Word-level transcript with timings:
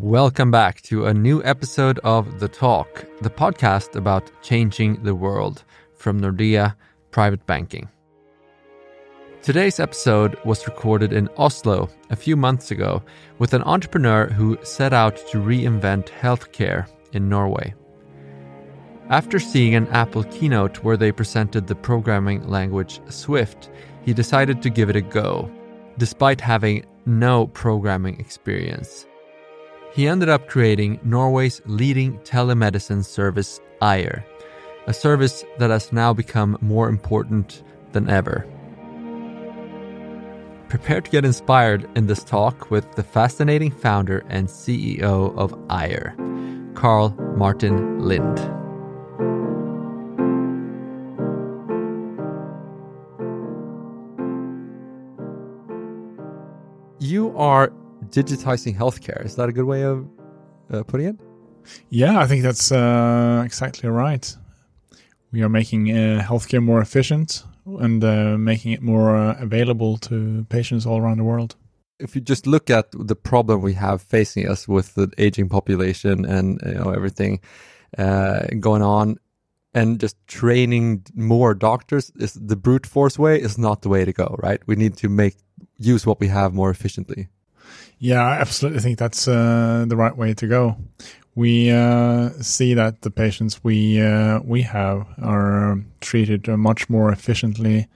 Welcome 0.00 0.52
back 0.52 0.80
to 0.82 1.06
a 1.06 1.12
new 1.12 1.42
episode 1.42 1.98
of 2.04 2.38
The 2.38 2.46
Talk, 2.46 3.04
the 3.20 3.30
podcast 3.30 3.96
about 3.96 4.30
changing 4.42 5.02
the 5.02 5.16
world 5.16 5.64
from 5.96 6.20
Nordea 6.20 6.76
Private 7.10 7.44
Banking. 7.46 7.88
Today's 9.42 9.80
episode 9.80 10.38
was 10.44 10.68
recorded 10.68 11.12
in 11.12 11.28
Oslo 11.36 11.90
a 12.10 12.14
few 12.14 12.36
months 12.36 12.70
ago 12.70 13.02
with 13.40 13.54
an 13.54 13.64
entrepreneur 13.64 14.28
who 14.28 14.56
set 14.62 14.92
out 14.92 15.16
to 15.32 15.38
reinvent 15.38 16.06
healthcare 16.10 16.88
in 17.12 17.28
Norway. 17.28 17.74
After 19.08 19.40
seeing 19.40 19.74
an 19.74 19.88
Apple 19.88 20.22
keynote 20.22 20.84
where 20.84 20.96
they 20.96 21.10
presented 21.10 21.66
the 21.66 21.74
programming 21.74 22.46
language 22.46 23.00
Swift, 23.08 23.68
he 24.04 24.12
decided 24.14 24.62
to 24.62 24.70
give 24.70 24.90
it 24.90 24.94
a 24.94 25.00
go, 25.00 25.50
despite 25.98 26.40
having 26.40 26.86
no 27.04 27.48
programming 27.48 28.20
experience. 28.20 29.07
He 29.92 30.06
ended 30.06 30.28
up 30.28 30.48
creating 30.48 31.00
Norway's 31.02 31.60
leading 31.66 32.18
telemedicine 32.20 33.04
service, 33.04 33.60
Eyr, 33.82 34.24
a 34.86 34.92
service 34.92 35.44
that 35.58 35.70
has 35.70 35.92
now 35.92 36.12
become 36.12 36.56
more 36.60 36.88
important 36.88 37.62
than 37.92 38.08
ever. 38.08 38.46
Prepare 40.68 41.00
to 41.00 41.10
get 41.10 41.24
inspired 41.24 41.88
in 41.96 42.06
this 42.06 42.22
talk 42.22 42.70
with 42.70 42.94
the 42.94 43.02
fascinating 43.02 43.70
founder 43.70 44.24
and 44.28 44.48
CEO 44.48 45.34
of 45.36 45.58
Eyr, 45.70 46.14
Carl 46.74 47.10
Martin 47.36 48.00
Lind. 48.00 48.38
You 57.00 57.34
are 57.38 57.72
digitizing 58.10 58.76
healthcare. 58.76 59.24
Is 59.24 59.36
that 59.36 59.48
a 59.48 59.52
good 59.52 59.64
way 59.64 59.82
of 59.82 60.06
uh, 60.70 60.82
putting 60.82 61.08
it? 61.08 61.16
Yeah, 61.90 62.18
I 62.18 62.26
think 62.26 62.42
that's 62.42 62.72
uh, 62.72 63.42
exactly 63.44 63.88
right. 63.88 64.36
We 65.32 65.42
are 65.42 65.48
making 65.48 65.90
uh, 65.90 66.24
healthcare 66.26 66.62
more 66.62 66.80
efficient 66.80 67.44
and 67.66 68.02
uh, 68.02 68.38
making 68.38 68.72
it 68.72 68.82
more 68.82 69.14
uh, 69.14 69.36
available 69.38 69.98
to 69.98 70.46
patients 70.48 70.86
all 70.86 70.98
around 70.98 71.18
the 71.18 71.24
world. 71.24 71.56
If 71.98 72.14
you 72.14 72.20
just 72.20 72.46
look 72.46 72.70
at 72.70 72.86
the 72.92 73.16
problem 73.16 73.60
we 73.60 73.74
have 73.74 74.00
facing 74.00 74.48
us 74.48 74.68
with 74.68 74.94
the 74.94 75.10
aging 75.18 75.48
population 75.48 76.24
and 76.24 76.60
you 76.64 76.74
know 76.74 76.90
everything 76.90 77.40
uh, 77.98 78.46
going 78.60 78.82
on, 78.82 79.18
and 79.74 80.00
just 80.00 80.16
training 80.26 81.04
more 81.14 81.54
doctors 81.54 82.10
is 82.16 82.34
the 82.34 82.56
brute 82.56 82.86
force 82.86 83.18
way 83.18 83.40
is 83.40 83.58
not 83.58 83.82
the 83.82 83.88
way 83.88 84.04
to 84.04 84.12
go. 84.12 84.36
Right? 84.38 84.60
We 84.66 84.76
need 84.76 84.96
to 84.98 85.08
make 85.08 85.36
use 85.76 86.06
what 86.06 86.20
we 86.20 86.28
have 86.28 86.54
more 86.54 86.70
efficiently. 86.70 87.28
Yeah, 87.98 88.22
I 88.22 88.34
absolutely 88.34 88.80
think 88.80 88.98
that's 88.98 89.26
uh, 89.26 89.84
the 89.88 89.96
right 89.96 90.16
way 90.16 90.34
to 90.34 90.46
go. 90.46 90.76
We 91.34 91.70
uh, 91.70 92.30
see 92.40 92.74
that 92.74 93.02
the 93.02 93.10
patients 93.10 93.62
we 93.62 94.00
uh, 94.00 94.40
we 94.44 94.62
have 94.62 95.06
are 95.22 95.78
treated 96.00 96.48
much 96.48 96.88
more 96.88 97.12
efficiently 97.12 97.88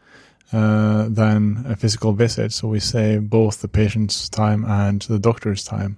uh, 0.52 1.08
than 1.08 1.64
a 1.68 1.74
physical 1.76 2.12
visit. 2.12 2.52
So 2.52 2.68
we 2.68 2.78
save 2.78 3.30
both 3.30 3.62
the 3.62 3.68
patient's 3.68 4.28
time 4.28 4.64
and 4.64 5.02
the 5.02 5.18
doctor's 5.18 5.64
time. 5.64 5.96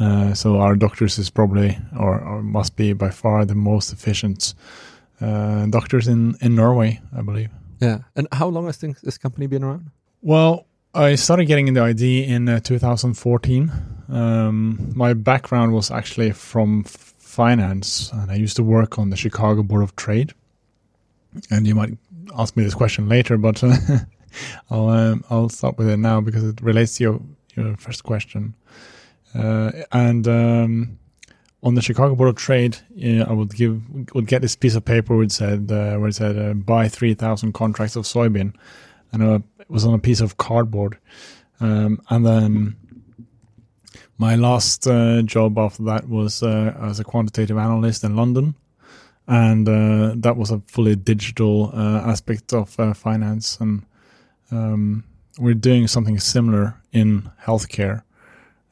Uh, 0.00 0.34
so 0.34 0.58
our 0.58 0.74
doctors 0.74 1.18
is 1.18 1.30
probably 1.30 1.78
or, 1.96 2.18
or, 2.20 2.42
must 2.42 2.74
be 2.74 2.92
by 2.92 3.10
far 3.10 3.44
the 3.44 3.54
most 3.54 3.92
efficient 3.92 4.54
uh, 5.20 5.66
doctors 5.66 6.08
in 6.08 6.34
in 6.40 6.56
Norway, 6.56 7.00
I 7.16 7.22
believe. 7.22 7.50
Yeah, 7.80 7.98
and 8.16 8.26
how 8.32 8.48
long 8.48 8.66
has 8.66 8.78
this 8.78 9.18
company 9.18 9.46
been 9.46 9.62
around? 9.62 9.90
Well, 10.22 10.66
I 10.94 11.16
started 11.16 11.46
getting 11.46 11.66
into 11.66 11.82
ID 11.82 12.24
in 12.24 12.48
uh, 12.48 12.60
2014. 12.60 13.72
Um, 14.08 14.92
my 14.94 15.12
background 15.12 15.72
was 15.72 15.90
actually 15.90 16.30
from 16.30 16.84
finance, 16.84 18.12
and 18.12 18.30
I 18.30 18.36
used 18.36 18.54
to 18.56 18.62
work 18.62 18.96
on 18.96 19.10
the 19.10 19.16
Chicago 19.16 19.64
Board 19.64 19.82
of 19.82 19.96
Trade. 19.96 20.34
And 21.50 21.66
you 21.66 21.74
might 21.74 21.98
ask 22.38 22.56
me 22.56 22.62
this 22.62 22.74
question 22.74 23.08
later, 23.08 23.36
but 23.36 23.64
uh, 23.64 23.74
I'll 24.70 24.88
um, 24.88 25.24
I'll 25.30 25.48
start 25.48 25.78
with 25.78 25.88
it 25.88 25.96
now 25.96 26.20
because 26.20 26.44
it 26.44 26.60
relates 26.60 26.96
to 26.98 27.04
your 27.04 27.20
your 27.56 27.76
first 27.76 28.04
question. 28.04 28.54
Uh, 29.34 29.72
and 29.90 30.28
um, 30.28 30.98
on 31.64 31.74
the 31.74 31.82
Chicago 31.82 32.14
Board 32.14 32.28
of 32.28 32.36
Trade, 32.36 32.78
I 33.02 33.32
would 33.32 33.52
give 33.54 33.82
would 34.14 34.28
get 34.28 34.42
this 34.42 34.54
piece 34.54 34.76
of 34.76 34.84
paper 34.84 35.16
which 35.16 35.32
said 35.32 35.72
uh, 35.72 35.96
where 35.96 36.08
it 36.08 36.14
said 36.14 36.38
uh, 36.38 36.54
buy 36.54 36.86
three 36.88 37.14
thousand 37.14 37.52
contracts 37.52 37.96
of 37.96 38.04
soybean, 38.04 38.54
and 39.10 39.22
uh, 39.24 39.38
it 39.64 39.72
was 39.72 39.84
on 39.84 39.94
a 39.94 39.98
piece 39.98 40.20
of 40.20 40.36
cardboard. 40.36 40.98
Um, 41.60 42.00
and 42.10 42.26
then 42.26 42.76
my 44.18 44.36
last 44.36 44.86
uh, 44.86 45.22
job 45.22 45.58
after 45.58 45.82
that 45.84 46.08
was 46.08 46.42
uh, 46.42 46.76
as 46.80 47.00
a 47.00 47.04
quantitative 47.04 47.56
analyst 47.56 48.04
in 48.04 48.14
London. 48.16 48.54
And 49.26 49.66
uh, 49.68 50.12
that 50.16 50.36
was 50.36 50.50
a 50.50 50.60
fully 50.66 50.96
digital 50.96 51.70
uh, 51.72 52.02
aspect 52.04 52.52
of 52.52 52.78
uh, 52.78 52.92
finance. 52.92 53.58
And 53.58 53.84
um, 54.50 55.04
we're 55.38 55.54
doing 55.54 55.88
something 55.88 56.20
similar 56.20 56.80
in 56.92 57.30
healthcare, 57.42 58.02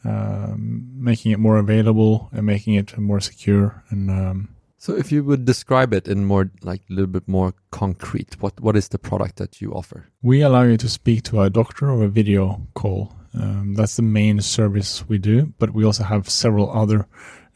um, 0.05 0.91
making 0.95 1.33
it 1.33 1.39
more 1.39 1.57
available 1.57 2.29
and 2.33 2.45
making 2.45 2.75
it 2.75 2.97
more 2.99 3.21
secure 3.21 3.83
and 3.89 4.11
um, 4.11 4.49
so 4.83 4.97
if 4.97 5.13
you 5.13 5.23
would 5.23 5.45
describe 5.45 5.95
it 5.95 6.09
in 6.09 6.25
more 6.25 6.51
like 6.63 6.81
a 6.91 6.93
little 6.93 7.07
bit 7.07 7.29
more 7.29 7.55
concrete, 7.71 8.37
what 8.41 8.61
what 8.61 8.77
is 8.77 8.89
the 8.89 8.99
product 8.99 9.37
that 9.37 9.61
you 9.61 9.71
offer? 9.71 10.09
We 10.23 10.43
allow 10.43 10.65
you 10.65 10.77
to 10.77 10.89
speak 10.89 11.23
to 11.27 11.43
a 11.43 11.51
doctor 11.51 11.89
or 11.89 12.03
a 12.03 12.09
video 12.09 12.67
call. 12.75 13.13
Um, 13.33 13.75
that's 13.75 13.95
the 13.95 14.03
main 14.03 14.41
service 14.41 15.09
we 15.09 15.19
do, 15.19 15.55
but 15.61 15.71
we 15.71 15.85
also 15.85 16.03
have 16.03 16.29
several 16.29 16.69
other 16.73 17.07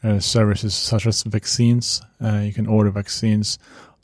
uh, 0.05 0.19
services 0.19 0.73
such 0.73 1.05
as 1.05 1.23
vaccines. 1.23 2.01
Uh, 2.23 2.43
you 2.47 2.53
can 2.53 2.65
order 2.65 2.91
vaccines 2.91 3.59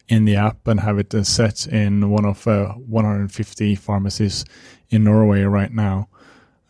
in 0.09 0.25
the 0.25 0.35
app 0.35 0.67
and 0.67 0.81
have 0.81 0.99
it 0.99 1.15
uh, 1.15 1.23
set 1.23 1.65
in 1.67 2.09
one 2.09 2.25
of 2.25 2.45
uh, 2.45 2.73
150 2.73 3.75
pharmacies 3.75 4.43
in 4.89 5.05
Norway 5.05 5.43
right 5.43 5.71
now, 5.71 6.09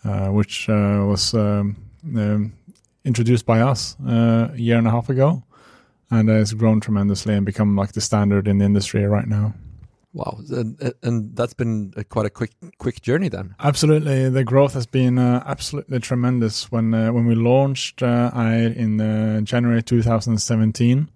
uh, 0.05 0.27
which 0.27 0.69
uh, 0.69 1.01
was 1.07 1.33
um, 1.33 1.77
um, 2.15 2.53
introduced 3.03 3.47
by 3.47 3.59
us 3.59 3.97
a 4.05 4.51
year 4.55 4.77
and 4.77 4.87
a 4.87 4.91
half 4.91 5.09
ago 5.09 5.43
and 6.11 6.29
uh, 6.29 6.33
it's 6.33 6.53
grown 6.53 6.79
tremendously 6.79 7.33
and 7.33 7.45
become 7.45 7.75
like 7.75 7.93
the 7.93 8.01
standard 8.01 8.47
in 8.47 8.59
the 8.59 8.65
industry 8.65 9.03
right 9.05 9.27
now. 9.27 9.53
Wow, 10.13 10.37
and, 10.51 10.93
and 11.01 11.35
that's 11.35 11.55
been 11.55 11.91
a, 11.97 12.03
quite 12.03 12.27
a 12.27 12.29
quick 12.29 12.51
quick 12.77 13.01
journey 13.01 13.29
then. 13.29 13.55
Absolutely, 13.59 14.29
the 14.29 14.43
growth 14.43 14.73
has 14.75 14.85
been 14.85 15.17
uh, 15.17 15.43
absolutely 15.47 15.99
tremendous. 15.99 16.71
When 16.71 16.93
uh, 16.93 17.11
when 17.11 17.25
we 17.25 17.33
launched 17.33 18.03
uh, 18.03 18.29
Eyr 18.31 18.67
in 18.67 19.01
uh, 19.01 19.41
January 19.41 19.81
2017, 19.81 21.09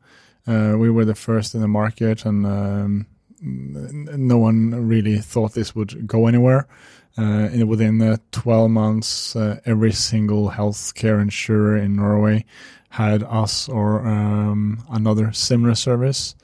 uh, 0.47 0.73
we 0.77 0.89
were 0.89 1.05
the 1.05 1.13
first 1.13 1.53
in 1.53 1.61
the 1.61 1.67
market, 1.67 2.25
and 2.25 2.45
um, 2.47 3.05
no 3.39 4.39
one 4.39 4.87
really 4.87 5.19
thought 5.19 5.53
this 5.53 5.75
would 5.75 6.07
go 6.07 6.25
anywhere. 6.25 6.67
Uh, 7.19 7.49
within 7.65 8.19
12 8.31 8.69
months, 8.69 9.35
every 9.65 9.91
single 9.91 10.51
healthcare 10.51 11.19
insurer 11.19 11.75
in 11.75 11.95
Norway 11.95 12.45
had 12.89 13.23
us 13.23 13.69
or 13.69 14.05
um, 14.07 14.83
another 14.89 15.31
similar 15.31 15.75
service. 15.75 16.35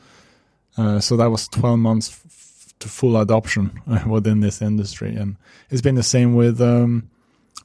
Uh, 0.78 1.00
so 1.00 1.16
that 1.18 1.30
was 1.30 1.48
12 1.48 1.80
months 1.80 2.10
f- 2.10 2.74
to 2.80 2.88
full 2.88 3.18
adoption 3.18 3.82
within 4.08 4.42
this 4.42 4.62
industry. 4.62 5.16
And 5.16 5.38
it's 5.70 5.82
been 5.82 5.96
the 5.96 6.04
same 6.04 6.36
with 6.36 6.60
um, 6.62 7.10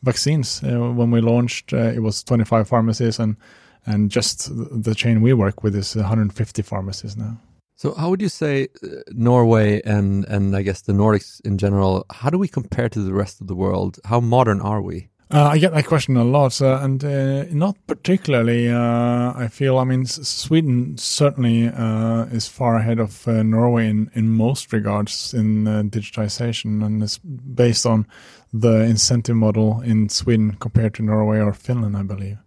vaccines. 0.03 0.62
Uh, 0.62 0.93
when 0.93 1.11
we 1.11 1.21
launched, 1.21 1.72
uh, 1.72 1.93
it 1.94 2.00
was 2.00 2.22
25 2.22 2.69
pharmacies, 2.69 3.19
and, 3.19 3.37
and 3.87 4.11
just 4.11 4.50
the 4.50 4.95
chain 4.95 5.22
we 5.22 5.33
work 5.33 5.62
with 5.62 5.75
is 5.75 5.97
150 5.97 6.62
pharmacies 6.62 7.16
now. 7.16 7.39
So, 7.77 7.95
how 7.95 8.10
would 8.10 8.21
you 8.21 8.28
say 8.28 8.69
uh, 8.83 8.89
Norway 9.12 9.81
and, 9.83 10.25
and 10.25 10.56
I 10.56 10.62
guess 10.62 10.81
the 10.81 10.93
Nordics 10.93 11.41
in 11.45 11.59
general, 11.59 12.05
how 12.10 12.28
do 12.28 12.37
we 12.37 12.49
compare 12.49 12.89
to 12.89 13.00
the 13.00 13.15
rest 13.15 13.41
of 13.41 13.47
the 13.47 13.55
world? 13.55 14.01
How 14.04 14.21
modern 14.21 14.60
are 14.60 14.83
we? 14.83 15.09
Uh, 15.30 15.45
I 15.45 15.59
get 15.59 15.75
that 15.75 15.84
question 15.84 16.16
a 16.16 16.25
lot, 16.25 16.63
uh, 16.63 16.80
and 16.80 17.04
uh, 17.04 17.45
not 17.51 17.77
particularly. 17.86 18.71
Uh, 18.71 19.34
I 19.36 19.48
feel, 19.48 19.77
I 19.77 19.84
mean, 19.84 20.07
Sweden 20.07 20.97
certainly 20.97 21.69
uh, 21.69 22.25
is 22.33 22.48
far 22.48 22.77
ahead 22.77 22.98
of 22.98 23.28
uh, 23.28 23.42
Norway 23.42 23.89
in, 23.89 24.10
in 24.15 24.30
most 24.30 24.72
regards 24.72 25.34
in 25.34 25.65
digitization, 25.91 26.83
and 26.83 27.03
it's 27.03 27.19
based 27.19 27.84
on 27.84 28.07
the 28.54 28.80
incentive 28.84 29.36
model 29.36 29.83
in 29.83 30.09
Sweden 30.09 30.57
compared 30.60 30.95
to 30.95 31.03
Norway 31.03 31.41
or 31.41 31.53
Finland, 31.53 31.95
I 31.95 32.04
believe, 32.04 32.39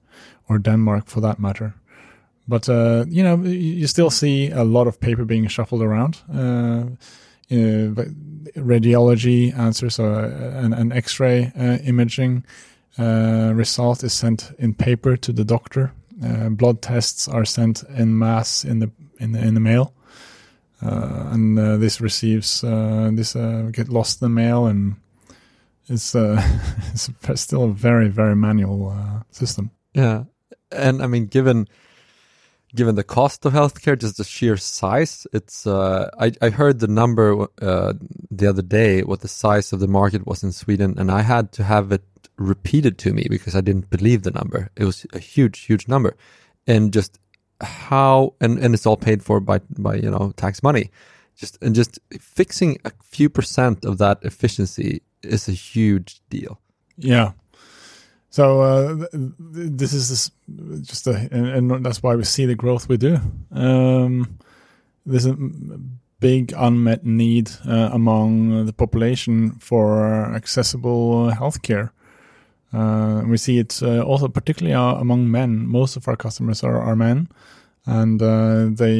or 0.49 0.57
Denmark 0.57 1.05
for 1.05 1.21
that 1.21 1.39
matter. 1.39 1.75
But 2.47 2.67
you 2.67 3.21
know, 3.21 3.37
you 3.43 3.85
still 3.85 4.09
see 4.09 4.49
a 4.49 4.63
lot 4.63 4.87
of 4.87 4.99
paper 4.99 5.23
being 5.23 5.47
shuffled 5.47 5.83
around. 5.83 6.23
radiology 8.55 9.57
answers, 9.57 9.99
uh, 9.99 10.51
an, 10.55 10.73
an 10.73 10.91
X-ray 10.91 11.51
imaging 11.85 12.43
uh, 12.97 13.51
result 13.53 14.03
is 14.03 14.13
sent 14.13 14.51
in 14.59 14.73
paper 14.73 15.17
to 15.17 15.31
the 15.31 15.45
doctor. 15.45 15.93
Uh, 16.23 16.49
blood 16.49 16.81
tests 16.81 17.27
are 17.27 17.45
sent 17.45 17.83
in 17.97 18.17
mass 18.17 18.63
in 18.63 18.79
the 18.79 18.91
in 19.19 19.31
the, 19.33 19.39
in 19.39 19.53
the 19.53 19.59
mail, 19.59 19.93
uh, 20.81 21.29
and 21.31 21.57
uh, 21.57 21.77
this 21.77 22.01
receives 22.01 22.63
uh, 22.63 23.09
this 23.13 23.35
uh, 23.35 23.69
get 23.71 23.89
lost 23.89 24.21
in 24.21 24.25
the 24.25 24.29
mail, 24.29 24.65
and 24.65 24.95
it's 25.87 26.15
it's 26.15 27.41
still 27.41 27.63
a 27.63 27.71
very 27.71 28.09
very 28.09 28.35
manual 28.35 28.95
system. 29.31 29.71
Yeah, 29.93 30.25
and 30.71 31.01
I 31.01 31.07
mean, 31.07 31.27
given 31.27 31.67
given 32.75 32.95
the 32.95 33.03
cost 33.03 33.45
of 33.45 33.53
healthcare, 33.53 33.97
just 33.97 34.17
the 34.17 34.23
sheer 34.23 34.57
size, 34.57 35.27
it's. 35.33 35.67
Uh, 35.67 36.09
I 36.19 36.31
I 36.41 36.49
heard 36.49 36.79
the 36.79 36.87
number 36.87 37.47
uh, 37.61 37.93
the 38.29 38.47
other 38.47 38.61
day 38.61 39.01
what 39.03 39.21
the 39.21 39.27
size 39.27 39.73
of 39.73 39.79
the 39.79 39.87
market 39.87 40.25
was 40.25 40.43
in 40.43 40.51
Sweden, 40.51 40.95
and 40.97 41.11
I 41.11 41.21
had 41.21 41.51
to 41.53 41.63
have 41.63 41.91
it 41.91 42.03
repeated 42.41 42.97
to 42.99 43.13
me 43.13 43.27
because 43.29 43.55
I 43.55 43.61
didn't 43.61 43.89
believe 43.89 44.23
the 44.23 44.31
number. 44.31 44.69
It 44.75 44.85
was 44.85 45.05
a 45.13 45.19
huge, 45.19 45.59
huge 45.59 45.87
number, 45.87 46.15
and 46.67 46.93
just 46.93 47.19
how 47.61 48.33
and 48.41 48.57
and 48.59 48.73
it's 48.73 48.85
all 48.85 48.97
paid 48.97 49.23
for 49.23 49.39
by 49.39 49.59
by 49.77 49.95
you 49.95 50.09
know 50.09 50.33
tax 50.35 50.63
money. 50.63 50.91
Just 51.35 51.57
and 51.61 51.73
just 51.73 51.99
fixing 52.19 52.77
a 52.85 52.91
few 53.03 53.29
percent 53.29 53.85
of 53.85 53.97
that 53.99 54.19
efficiency 54.23 55.01
is 55.23 55.47
a 55.47 55.53
huge 55.53 56.21
deal. 56.29 56.59
Yeah. 56.97 57.31
So 58.29 58.61
uh, 58.61 58.95
th- 58.95 59.11
th- 59.11 59.31
this 59.53 59.93
is 59.93 60.31
just 60.83 61.07
a, 61.07 61.27
and, 61.31 61.71
and, 61.71 61.85
that's 61.85 62.01
why 62.01 62.15
we 62.15 62.23
see 62.23 62.45
the 62.45 62.55
growth 62.55 62.87
we 62.87 62.95
do. 62.95 63.19
Um, 63.51 64.39
there's 65.05 65.25
a 65.25 65.35
big 66.21 66.53
unmet 66.55 67.05
need 67.05 67.51
uh, 67.67 67.89
among 67.91 68.65
the 68.67 68.73
population 68.73 69.51
for 69.59 70.33
accessible 70.33 71.31
healthcare. 71.31 71.89
Uh, 72.73 73.23
we 73.27 73.37
see 73.37 73.57
it 73.57 73.81
uh, 73.83 74.01
also 74.01 74.27
particularly 74.27 74.73
uh, 74.73 74.95
among 74.95 75.29
men. 75.29 75.67
Most 75.67 75.97
of 75.97 76.07
our 76.07 76.15
customers 76.15 76.63
are, 76.63 76.79
are 76.79 76.95
men, 76.95 77.27
and 77.85 78.21
uh, 78.21 78.67
they 78.71 78.99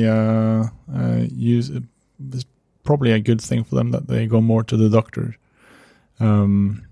use 1.32 1.70
it's 1.70 2.46
probably 2.84 3.12
a 3.12 3.20
good 3.20 3.42
thing 3.42 3.64
for 3.64 3.76
them 3.76 3.92
that 3.92 4.08
they 4.08 4.28
go 4.28 4.42
more 4.42 4.64
to 4.64 4.76
the 4.76 4.90
doctor. 4.90 5.38
Um, 6.20 6.86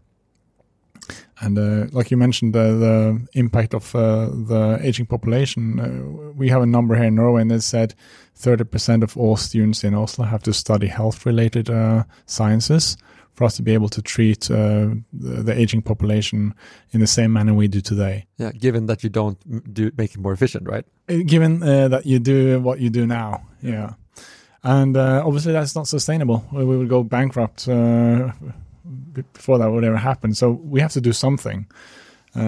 and 1.42 1.58
uh, 1.58 1.88
like 1.92 2.12
you 2.12 2.18
mentioned, 2.18 2.56
uh, 2.56 2.74
the 2.74 3.28
impact 3.34 3.74
of 3.74 3.96
uh, 3.96 4.26
the 4.26 4.80
aging 4.82 5.06
population, 5.06 5.80
uh, 5.80 6.32
we 6.32 6.50
have 6.50 6.62
a 6.62 6.66
number 6.66 6.96
here 6.96 7.06
in 7.06 7.16
Norway, 7.16 7.42
and 7.42 7.52
it 7.52 7.62
said 7.62 7.96
30% 8.38 9.04
of 9.04 9.18
all 9.18 9.38
students 9.38 9.84
in 9.84 9.94
Oslo 9.94 10.26
have 10.26 10.44
to 10.44 10.54
study 10.54 10.88
health-related 10.88 11.70
uh, 11.70 12.04
sciences 12.26 12.98
for 13.40 13.46
us 13.46 13.56
to 13.56 13.64
be 13.64 13.74
able 13.74 13.88
to 13.88 14.02
treat 14.02 14.52
uh, 14.52 14.90
the, 15.14 15.44
the, 15.48 15.54
aging 15.58 15.82
population 15.82 16.54
in 16.92 17.00
the 17.00 17.08
same 17.08 17.32
manner 17.32 17.54
we 17.54 17.70
do 17.70 17.80
today. 17.80 18.26
Yeah, 18.38 18.52
given 18.52 18.88
that 18.88 19.02
you 19.02 19.10
don't 19.10 19.38
do 19.74 19.92
make 19.96 20.12
it 20.14 20.20
more 20.20 20.34
efficient, 20.34 20.68
right? 20.68 20.86
Given 21.08 21.62
that 21.62 22.06
you 22.06 22.20
do 22.20 22.60
what 22.60 22.80
you 22.80 22.90
do 22.90 23.08
now, 23.08 23.46
yeah. 23.62 23.94
And 24.62 24.98
obviously, 24.98 25.54
that's 25.54 25.74
not 25.74 25.88
sustainable. 25.88 26.46
We 26.52 26.66
would 26.66 26.90
go 26.90 27.02
bankrupt 27.02 27.66
before 29.34 29.58
that 29.58 29.72
would 29.72 29.86
ever 29.86 29.98
happen. 29.98 30.34
So 30.34 30.52
we 30.52 30.82
have 30.82 30.92
to 30.92 31.02
do 31.02 31.14
something. 31.14 31.66
Uh, 32.36 32.42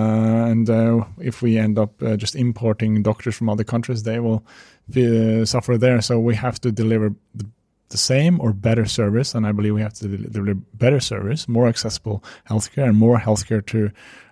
and 0.52 0.70
uh, 0.70 1.04
if 1.20 1.42
we 1.42 1.58
end 1.58 1.80
up 1.80 2.02
uh, 2.04 2.16
just 2.16 2.36
importing 2.36 3.02
doctors 3.02 3.36
from 3.36 3.50
other 3.50 3.64
countries, 3.64 4.04
they 4.04 4.20
will 4.20 4.44
be, 4.90 5.42
uh, 5.42 5.46
suffer 5.46 5.78
there. 5.78 6.02
So 6.02 6.20
we 6.20 6.36
have 6.36 6.60
to 6.62 6.72
deliver 6.72 7.16
the, 7.34 7.46
the, 7.92 7.98
same 7.98 8.40
or 8.42 8.54
better 8.54 8.86
service. 8.86 9.36
And 9.36 9.46
I 9.46 9.52
believe 9.52 9.76
we 9.76 9.82
have 9.82 9.94
to 9.96 10.08
deliver 10.08 10.60
better 10.74 11.00
service, 11.00 11.48
more 11.48 11.68
accessible 11.68 12.24
healthcare, 12.50 12.88
and 12.88 12.98
more 12.98 13.20
healthcare 13.20 13.66
to 13.68 13.92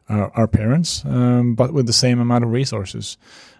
uh, 0.09 0.29
our 0.33 0.47
parents, 0.47 1.05
um, 1.05 1.55
but 1.55 1.71
with 1.71 1.85
the 1.85 1.93
same 1.93 2.19
amount 2.19 2.43
of 2.43 2.51
resources. 2.51 3.17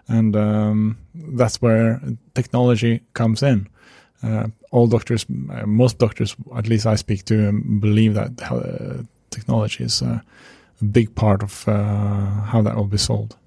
And 0.07 0.36
um, 0.36 0.98
that's 1.13 1.62
where 1.62 2.01
technology 2.34 3.01
comes 3.13 3.44
in. 3.44 3.68
Uh, 4.24 4.48
all 4.72 4.88
doctors, 4.88 5.25
uh, 5.51 5.66
most 5.66 5.98
doctors, 6.00 6.36
at 6.56 6.68
least 6.68 6.86
I 6.86 6.95
speak 6.95 7.25
to, 7.25 7.50
um, 7.50 7.80
believe 7.80 8.16
that 8.16 8.42
uh, 8.52 9.04
technology 9.30 9.84
is 9.84 10.02
a 10.02 10.24
big 10.92 11.13
part 11.16 11.44
of 11.44 11.63
how 11.66 12.62
that 12.63 12.75
will 12.75 12.86
be 12.86 12.98
sold. 12.98 13.38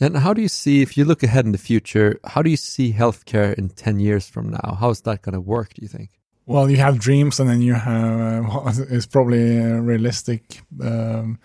And 0.00 0.16
how 0.16 0.32
do 0.32 0.40
you 0.40 0.48
see, 0.48 0.80
if 0.80 0.96
you 0.96 1.04
look 1.04 1.22
ahead 1.22 1.44
in 1.44 1.52
the 1.52 1.58
future, 1.58 2.18
how 2.24 2.40
do 2.42 2.48
you 2.48 2.56
see 2.56 2.92
healthcare 2.92 3.54
in 3.54 3.68
10 3.68 4.00
years 4.00 4.28
from 4.28 4.50
now? 4.50 4.76
How 4.80 4.90
is 4.90 5.02
that 5.02 5.22
going 5.22 5.34
to 5.34 5.40
work, 5.40 5.74
do 5.74 5.82
you 5.82 5.88
think? 5.88 6.10
Well, 6.46 6.70
you 6.70 6.78
have 6.78 6.98
dreams 6.98 7.38
and 7.38 7.48
then 7.48 7.60
you 7.60 7.74
have 7.74 8.44
uh, 8.44 8.82
is 8.88 9.06
probably 9.06 9.60
uh, 9.60 9.76
realistic. 9.76 10.62
Um, 10.82 11.38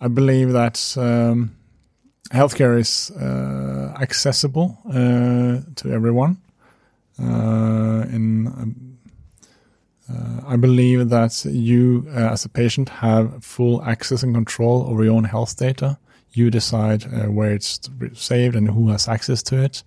I 0.00 0.08
believe 0.08 0.52
that 0.52 0.94
um, 0.98 1.56
healthcare 2.30 2.78
is 2.78 3.10
uh, 3.12 3.96
accessible 4.00 4.78
to 4.92 5.90
everyone. 5.90 6.38
Uh, 7.20 8.06
in 8.12 8.46
um, 8.46 8.98
uh, 10.10 10.40
I 10.46 10.56
believe 10.56 11.10
that 11.10 11.44
you, 11.44 12.06
uh, 12.08 12.32
as 12.32 12.44
a 12.44 12.48
patient, 12.48 12.88
have 12.88 13.44
full 13.44 13.82
access 13.82 14.22
and 14.22 14.34
control 14.34 14.86
over 14.88 15.04
your 15.04 15.14
own 15.14 15.24
health 15.24 15.56
data. 15.56 15.98
You 16.32 16.50
decide 16.50 17.04
where 17.28 17.52
it's 17.52 17.80
saved 18.14 18.54
and 18.54 18.70
who 18.70 18.90
has 18.90 19.08
access 19.08 19.42
to 19.44 19.62
it, 19.62 19.82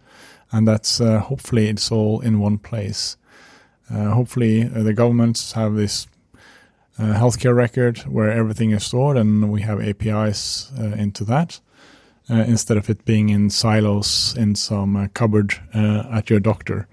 and 0.51 0.67
that's 0.67 0.97
hopefully 0.99 1.67
it's 1.69 1.91
all 1.91 2.19
in 2.19 2.39
one 2.39 2.57
place. 2.57 3.17
hopefully, 3.89 4.63
the 4.63 4.93
governments 4.93 5.53
have 5.53 5.75
this 5.75 6.07
uh, 6.99 7.13
healthcare 7.13 7.55
record 7.55 7.99
where 7.99 8.29
everything 8.29 8.71
is 8.71 8.83
stored 8.83 9.17
and 9.17 9.51
we 9.51 9.61
have 9.61 9.81
APIs 9.81 10.71
uh, 10.77 10.83
into 10.97 11.23
that 11.23 11.59
uh, 12.29 12.35
instead 12.35 12.77
of 12.77 12.89
it 12.89 13.05
being 13.05 13.29
in 13.29 13.49
silos 13.49 14.35
in 14.37 14.53
some 14.53 15.09
cupboard 15.13 15.55
at 15.73 16.29
your 16.29 16.39
doctor. 16.39 16.87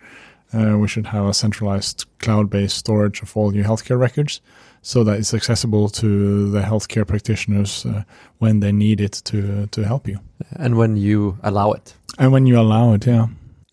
Uh, 0.55 0.79
we 0.79 0.89
should 0.89 1.09
have 1.09 1.27
a 1.27 1.35
centralized 1.35 2.07
cloud-based 2.21 2.77
storage 2.77 3.21
of 3.21 3.37
all 3.37 3.55
your 3.55 3.65
healthcare 3.65 3.99
records 3.99 4.41
so 4.83 5.05
that 5.05 5.19
it's 5.19 5.35
accessible 5.35 5.89
to 5.89 6.51
the 6.51 6.61
healthcare 6.61 7.07
practitioners 7.07 7.87
uh, 7.87 8.03
when 8.39 8.61
they 8.61 8.73
need 8.73 9.01
it 9.01 9.23
to 9.25 9.67
to 9.67 9.85
help 9.85 10.09
you. 10.09 10.19
And 10.57 10.77
when 10.77 10.97
you 10.97 11.39
allow 11.43 11.73
it. 11.73 11.95
And 12.19 12.33
when 12.33 12.47
you 12.47 12.59
allow 12.59 12.95
it, 12.95 13.07
yeah. 13.07 13.27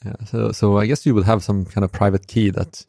Yeah. 0.06 0.16
So 0.26 0.52
so 0.52 0.78
I 0.78 0.86
guess 0.86 1.06
you 1.06 1.16
will 1.16 1.24
have 1.24 1.44
some 1.44 1.66
kind 1.66 1.84
of 1.84 1.92
private 1.92 2.28
key 2.28 2.52
that 2.52 2.86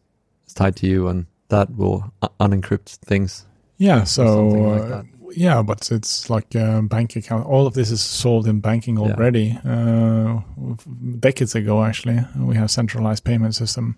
is 0.47 0.55
tied 0.55 0.77
to 0.77 0.87
you, 0.87 1.09
and 1.09 1.27
that 1.49 1.75
will 1.77 2.13
unencrypt 2.41 2.99
things. 3.05 3.47
Yeah. 3.79 4.05
So 4.05 4.49
like 4.49 5.07
yeah, 5.37 5.63
but 5.63 5.91
it's 5.91 6.31
like 6.31 6.55
a 6.55 6.83
bank 6.83 7.17
account. 7.17 7.47
All 7.47 7.67
of 7.67 7.75
this 7.75 7.91
is 7.91 8.01
sold 8.01 8.47
in 8.47 8.61
banking 8.61 8.99
already. 8.99 9.59
Yeah. 9.65 10.41
Uh, 10.59 10.75
decades 11.21 11.55
ago, 11.55 11.85
actually, 11.85 12.21
we 12.39 12.57
have 12.57 12.71
centralized 12.71 13.25
payment 13.25 13.55
system 13.55 13.97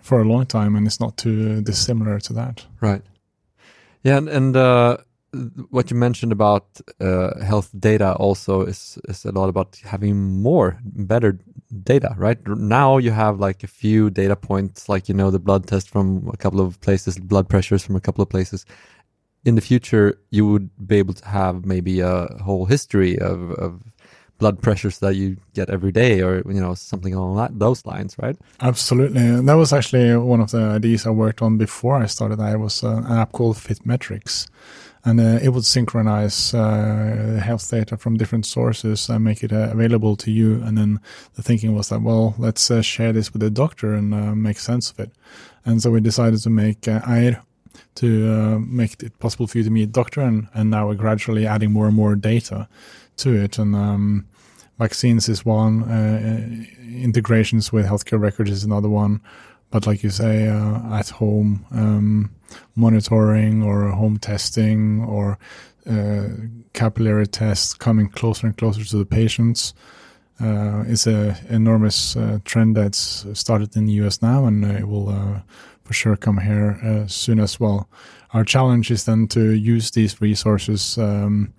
for 0.00 0.20
a 0.20 0.24
long 0.24 0.46
time, 0.46 0.76
and 0.76 0.86
it's 0.86 1.00
not 1.00 1.16
too 1.16 1.60
dissimilar 1.62 2.20
to 2.20 2.32
that. 2.34 2.64
Right. 2.80 3.02
Yeah, 4.02 4.18
and, 4.18 4.28
and 4.28 4.56
uh, 4.56 4.98
what 5.70 5.90
you 5.90 5.96
mentioned 5.96 6.32
about 6.32 6.80
uh, 7.00 7.38
health 7.40 7.70
data 7.78 8.14
also 8.14 8.62
is 8.62 8.98
is 9.08 9.24
a 9.24 9.32
lot 9.32 9.48
about 9.48 9.76
having 9.84 10.40
more, 10.42 10.78
better 10.84 11.38
data. 11.82 12.14
Right 12.16 12.38
now, 12.46 12.98
you 12.98 13.10
have 13.10 13.38
like 13.38 13.62
a 13.62 13.66
few 13.66 14.10
data 14.10 14.36
points, 14.36 14.88
like 14.88 15.08
you 15.08 15.14
know 15.14 15.30
the 15.30 15.38
blood 15.38 15.66
test 15.66 15.90
from 15.90 16.30
a 16.32 16.36
couple 16.36 16.60
of 16.60 16.80
places, 16.80 17.18
blood 17.18 17.48
pressures 17.48 17.84
from 17.84 17.96
a 17.96 18.00
couple 18.00 18.22
of 18.22 18.28
places, 18.30 18.64
in 19.44 19.54
the 19.54 19.60
future 19.60 20.18
you 20.30 20.46
would 20.46 20.70
be 20.86 20.96
able 20.96 21.14
to 21.14 21.26
have 21.26 21.64
maybe 21.64 22.00
a 22.00 22.26
whole 22.42 22.66
history 22.66 23.18
of, 23.18 23.52
of 23.52 23.82
blood 24.38 24.62
pressures 24.62 25.00
that 25.00 25.16
you 25.16 25.36
get 25.54 25.68
every 25.68 25.92
day 25.92 26.22
or 26.22 26.36
you 26.46 26.60
know 26.60 26.74
something 26.74 27.12
along 27.12 27.36
that, 27.36 27.58
those 27.58 27.84
lines 27.84 28.16
right? 28.18 28.36
Absolutely. 28.60 29.20
And 29.20 29.48
that 29.48 29.54
was 29.54 29.72
actually 29.72 30.16
one 30.16 30.40
of 30.40 30.52
the 30.52 30.62
ideas 30.62 31.06
i 31.06 31.10
worked 31.10 31.42
on 31.42 31.58
before 31.58 31.96
i 31.96 32.06
started. 32.06 32.40
I 32.40 32.56
was 32.56 32.84
uh, 32.84 32.96
an 32.96 33.06
app 33.06 33.32
called 33.32 33.56
fitmetrics. 33.56 34.48
And 35.04 35.20
uh, 35.20 35.38
it 35.40 35.50
would 35.50 35.64
synchronize 35.64 36.52
uh, 36.52 37.40
health 37.42 37.70
data 37.70 37.96
from 37.96 38.16
different 38.16 38.44
sources 38.44 39.08
and 39.08 39.24
make 39.24 39.42
it 39.42 39.52
uh, 39.52 39.70
available 39.70 40.16
to 40.16 40.30
you. 40.30 40.60
And 40.64 40.76
then 40.76 41.00
the 41.34 41.42
thinking 41.42 41.74
was 41.74 41.88
that 41.88 42.02
well 42.02 42.34
let's 42.38 42.70
uh, 42.70 42.82
share 42.82 43.12
this 43.12 43.32
with 43.32 43.40
the 43.40 43.50
doctor 43.50 43.94
and 43.94 44.12
uh, 44.12 44.34
make 44.34 44.58
sense 44.58 44.90
of 44.90 45.00
it. 45.00 45.12
And 45.64 45.82
so 45.82 45.90
we 45.90 46.00
decided 46.00 46.40
to 46.42 46.50
make 46.50 46.86
uh, 46.88 47.00
Eyr 47.06 47.42
to 47.96 48.58
make 48.60 49.02
it 49.02 49.18
possible 49.18 49.46
for 49.46 49.58
you 49.58 49.64
to 49.64 49.70
meet 49.70 49.82
a 49.82 49.86
doctor, 49.86 50.20
and, 50.20 50.48
and 50.54 50.70
now 50.70 50.86
we're 50.86 50.94
gradually 50.94 51.46
adding 51.46 51.72
more 51.72 51.86
and 51.86 51.96
more 51.96 52.14
data 52.14 52.68
to 53.18 53.34
it. 53.34 53.58
And 53.58 53.74
um, 53.74 54.26
vaccines 54.78 55.28
is 55.28 55.44
one, 55.44 55.82
uh, 55.84 56.48
integrations 57.02 57.72
with 57.72 57.86
healthcare 57.86 58.20
records 58.20 58.50
is 58.50 58.64
another 58.64 58.88
one. 58.88 59.20
But 59.70 59.86
like 59.86 60.02
you 60.02 60.10
say, 60.10 60.48
uh, 60.48 60.98
at 60.98 61.10
home 61.10 61.66
um, 61.72 62.30
monitoring 62.74 63.62
or 63.62 63.90
home 63.90 64.18
testing 64.18 65.04
or 65.04 65.38
uh, 65.88 66.28
capillary 66.72 67.26
tests 67.26 67.74
coming 67.74 68.08
closer 68.08 68.46
and 68.46 68.56
closer 68.56 68.84
to 68.84 68.96
the 68.98 69.06
patients. 69.06 69.74
Uh, 70.40 70.84
is 70.86 71.04
an 71.08 71.34
enormous 71.48 72.16
uh, 72.16 72.38
trend 72.44 72.76
that's 72.76 73.26
started 73.32 73.76
in 73.76 73.86
the 73.86 73.92
US 73.94 74.22
now, 74.22 74.44
and 74.44 74.64
it 74.64 74.86
will 74.86 75.08
uh, 75.08 75.40
for 75.82 75.94
sure 75.94 76.16
come 76.16 76.38
here 76.38 76.78
uh, 76.84 77.06
soon 77.08 77.40
as 77.40 77.58
well. 77.58 77.88
Our 78.32 78.44
challenge 78.44 78.90
is 78.92 79.04
then 79.04 79.26
to 79.28 79.52
use 79.52 79.90
these 79.90 80.20
resources 80.20 80.96
um, 80.98 81.52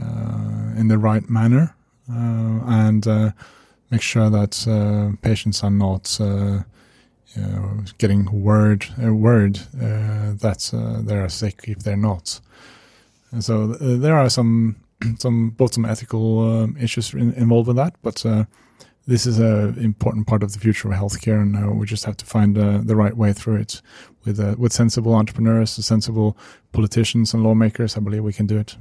uh, 0.00 0.55
in 0.76 0.88
the 0.88 0.98
right 0.98 1.28
manner 1.28 1.74
uh, 2.10 2.60
and 2.66 3.06
uh, 3.06 3.30
make 3.90 4.02
sure 4.02 4.30
that 4.30 4.66
uh, 4.68 5.16
patients 5.22 5.62
are 5.64 5.70
not 5.70 6.18
you 6.20 6.64
know, 7.42 7.84
getting 7.98 8.24
word 8.42 8.86
word 8.98 9.56
that 9.74 11.02
they 11.06 11.16
are 11.16 11.28
sick 11.28 11.64
if 11.66 11.80
they're 11.80 11.96
not. 11.96 12.40
And 13.32 13.44
so 13.44 13.66
there 13.66 14.16
are 14.16 14.30
some 14.30 14.76
some 15.18 15.50
both 15.50 15.74
some 15.74 15.84
ethical 15.84 16.62
um, 16.62 16.76
issues 16.78 17.12
in, 17.12 17.32
involved 17.34 17.68
with 17.68 17.76
that, 17.76 17.94
but 18.02 18.24
uh, 18.24 18.44
this 19.06 19.26
is 19.26 19.38
an 19.38 19.78
important 19.78 20.26
part 20.26 20.42
of 20.42 20.52
the 20.52 20.58
future 20.58 20.88
of 20.90 20.98
healthcare, 20.98 21.40
and 21.40 21.56
uh, 21.56 21.70
we 21.70 21.86
just 21.86 22.04
have 22.04 22.16
to 22.16 22.26
find 22.26 22.58
uh, 22.58 22.80
the 22.82 22.96
right 22.96 23.16
way 23.16 23.32
through 23.32 23.56
it 23.56 23.82
with 24.24 24.40
uh, 24.40 24.54
with 24.58 24.72
sensible 24.72 25.14
entrepreneurs, 25.14 25.70
sensible 25.70 26.36
politicians, 26.72 27.34
and 27.34 27.42
lawmakers. 27.42 27.96
I 27.96 28.00
believe 28.00 28.24
we 28.24 28.32
can 28.32 28.46
do 28.46 28.58
it. 28.58 28.76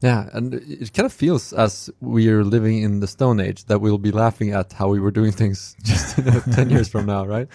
Yeah, 0.00 0.28
and 0.32 0.54
it 0.54 0.92
kind 0.92 1.06
of 1.06 1.12
feels 1.12 1.52
as 1.52 1.90
we 2.00 2.28
are 2.28 2.44
living 2.44 2.82
in 2.82 3.00
the 3.00 3.08
Stone 3.08 3.40
Age 3.40 3.64
that 3.64 3.80
we'll 3.80 3.98
be 3.98 4.12
laughing 4.12 4.52
at 4.52 4.72
how 4.72 4.88
we 4.88 5.00
were 5.00 5.10
doing 5.10 5.32
things 5.32 5.74
just 5.82 6.18
you 6.18 6.24
know, 6.30 6.40
ten 6.52 6.70
years 6.70 6.88
from 6.88 7.06
now, 7.06 7.26
right? 7.26 7.48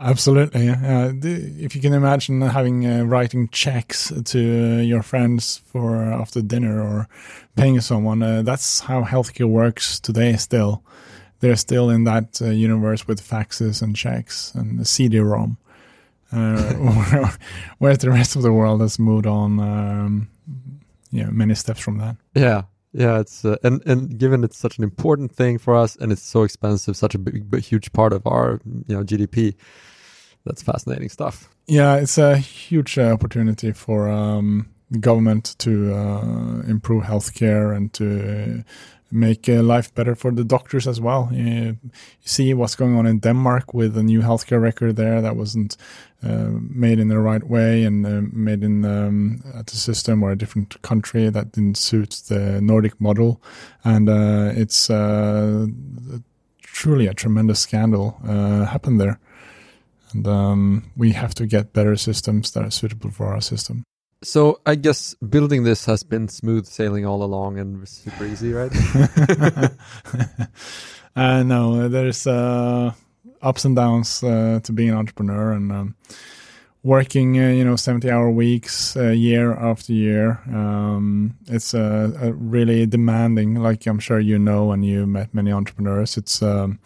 Absolutely. 0.00 0.68
Uh, 0.68 1.12
if 1.22 1.74
you 1.74 1.80
can 1.80 1.92
imagine 1.92 2.40
having 2.42 2.86
uh, 2.86 3.02
writing 3.04 3.48
checks 3.48 4.12
to 4.26 4.38
uh, 4.38 4.82
your 4.82 5.02
friends 5.02 5.62
for 5.66 5.96
after 5.96 6.40
dinner 6.40 6.80
or 6.80 7.08
paying 7.56 7.80
someone, 7.80 8.22
uh, 8.22 8.42
that's 8.42 8.80
how 8.80 9.02
healthcare 9.02 9.48
works 9.48 9.98
today. 9.98 10.36
Still, 10.36 10.84
they're 11.40 11.56
still 11.56 11.90
in 11.90 12.04
that 12.04 12.40
uh, 12.40 12.50
universe 12.50 13.08
with 13.08 13.26
faxes 13.26 13.82
and 13.82 13.96
checks 13.96 14.54
and 14.54 14.86
CD-ROM, 14.86 15.56
uh, 16.32 16.74
whereas 17.78 17.98
the 17.98 18.10
rest 18.10 18.36
of 18.36 18.42
the 18.42 18.52
world 18.52 18.80
has 18.82 18.98
moved 19.00 19.26
on. 19.26 19.58
Um, 19.58 20.28
yeah, 21.10 21.30
many 21.30 21.54
steps 21.54 21.80
from 21.80 21.98
that. 21.98 22.16
Yeah, 22.34 22.62
yeah, 22.92 23.20
it's 23.20 23.44
uh, 23.44 23.56
and 23.62 23.82
and 23.86 24.18
given 24.18 24.44
it's 24.44 24.56
such 24.56 24.78
an 24.78 24.84
important 24.84 25.32
thing 25.32 25.58
for 25.58 25.76
us, 25.76 25.96
and 25.96 26.12
it's 26.12 26.22
so 26.22 26.42
expensive, 26.42 26.96
such 26.96 27.14
a 27.14 27.18
big, 27.18 27.50
big, 27.50 27.62
huge 27.62 27.92
part 27.92 28.12
of 28.12 28.26
our 28.26 28.60
you 28.86 28.96
know 28.96 29.04
GDP. 29.04 29.54
That's 30.44 30.62
fascinating 30.62 31.08
stuff. 31.08 31.48
Yeah, 31.66 31.96
it's 31.96 32.16
a 32.16 32.38
huge 32.38 32.96
uh, 32.98 33.12
opportunity 33.12 33.72
for 33.72 34.08
um, 34.08 34.68
government 35.00 35.54
to 35.58 35.94
uh, 35.94 36.62
improve 36.66 37.04
healthcare 37.04 37.76
and 37.76 37.92
to 37.94 38.64
make 39.10 39.48
uh, 39.48 39.62
life 39.62 39.94
better 39.94 40.14
for 40.14 40.30
the 40.30 40.44
doctors 40.44 40.86
as 40.86 41.00
well. 41.00 41.30
You, 41.32 41.78
see 42.20 42.52
what's 42.54 42.74
going 42.74 42.96
on 42.96 43.06
in 43.06 43.18
Denmark 43.20 43.72
with 43.72 43.94
the 43.94 44.02
new 44.02 44.20
healthcare 44.20 44.60
record 44.60 44.96
there 44.96 45.20
that 45.22 45.36
wasn't 45.36 45.76
uh, 46.22 46.50
made 46.52 46.98
in 46.98 47.08
the 47.08 47.18
right 47.18 47.44
way 47.44 47.84
and 47.84 48.06
uh, 48.06 48.20
made 48.32 48.62
in 48.62 48.84
um, 48.84 49.42
at 49.54 49.72
a 49.72 49.76
system 49.76 50.22
or 50.22 50.30
a 50.30 50.36
different 50.36 50.80
country 50.82 51.30
that 51.30 51.52
didn't 51.52 51.78
suit 51.78 52.22
the 52.28 52.60
Nordic 52.60 53.00
model, 53.00 53.40
and 53.84 54.08
uh, 54.08 54.52
it's 54.54 54.90
uh, 54.90 55.66
truly 56.60 57.06
a 57.06 57.14
tremendous 57.14 57.60
scandal 57.60 58.18
uh, 58.26 58.64
happened 58.66 59.00
there. 59.00 59.18
And 60.12 60.26
um, 60.26 60.90
we 60.96 61.12
have 61.12 61.34
to 61.34 61.46
get 61.46 61.72
better 61.72 61.96
systems 61.96 62.52
that 62.52 62.64
are 62.64 62.70
suitable 62.70 63.10
for 63.10 63.26
our 63.26 63.42
system. 63.42 63.84
So 64.22 64.60
I 64.66 64.74
guess 64.74 65.14
building 65.14 65.62
this 65.62 65.84
has 65.84 66.02
been 66.02 66.26
smooth 66.28 66.66
sailing 66.66 67.06
all 67.06 67.22
along 67.22 67.58
and 67.58 67.88
super 67.88 68.24
easy, 68.24 68.52
right? 68.52 68.72
uh, 71.16 71.44
no, 71.44 71.88
there's 71.88 72.26
uh, 72.26 72.92
ups 73.42 73.64
and 73.64 73.76
downs 73.76 74.24
uh, 74.24 74.58
to 74.64 74.72
being 74.72 74.90
an 74.90 74.96
entrepreneur 74.96 75.52
and 75.52 75.70
um, 75.70 75.94
working, 76.82 77.38
uh, 77.38 77.50
you 77.50 77.64
know, 77.64 77.76
70 77.76 78.10
hour 78.10 78.28
weeks 78.28 78.96
uh, 78.96 79.10
year 79.10 79.54
after 79.54 79.92
year. 79.92 80.40
Um, 80.48 81.36
it's 81.46 81.72
uh, 81.72 82.32
really 82.34 82.86
demanding, 82.86 83.54
like 83.54 83.86
I'm 83.86 84.00
sure 84.00 84.18
you 84.18 84.36
know, 84.40 84.72
and 84.72 84.84
you 84.84 85.06
met 85.06 85.32
many 85.32 85.52
entrepreneurs. 85.52 86.16
It's 86.16 86.42
um, 86.42 86.80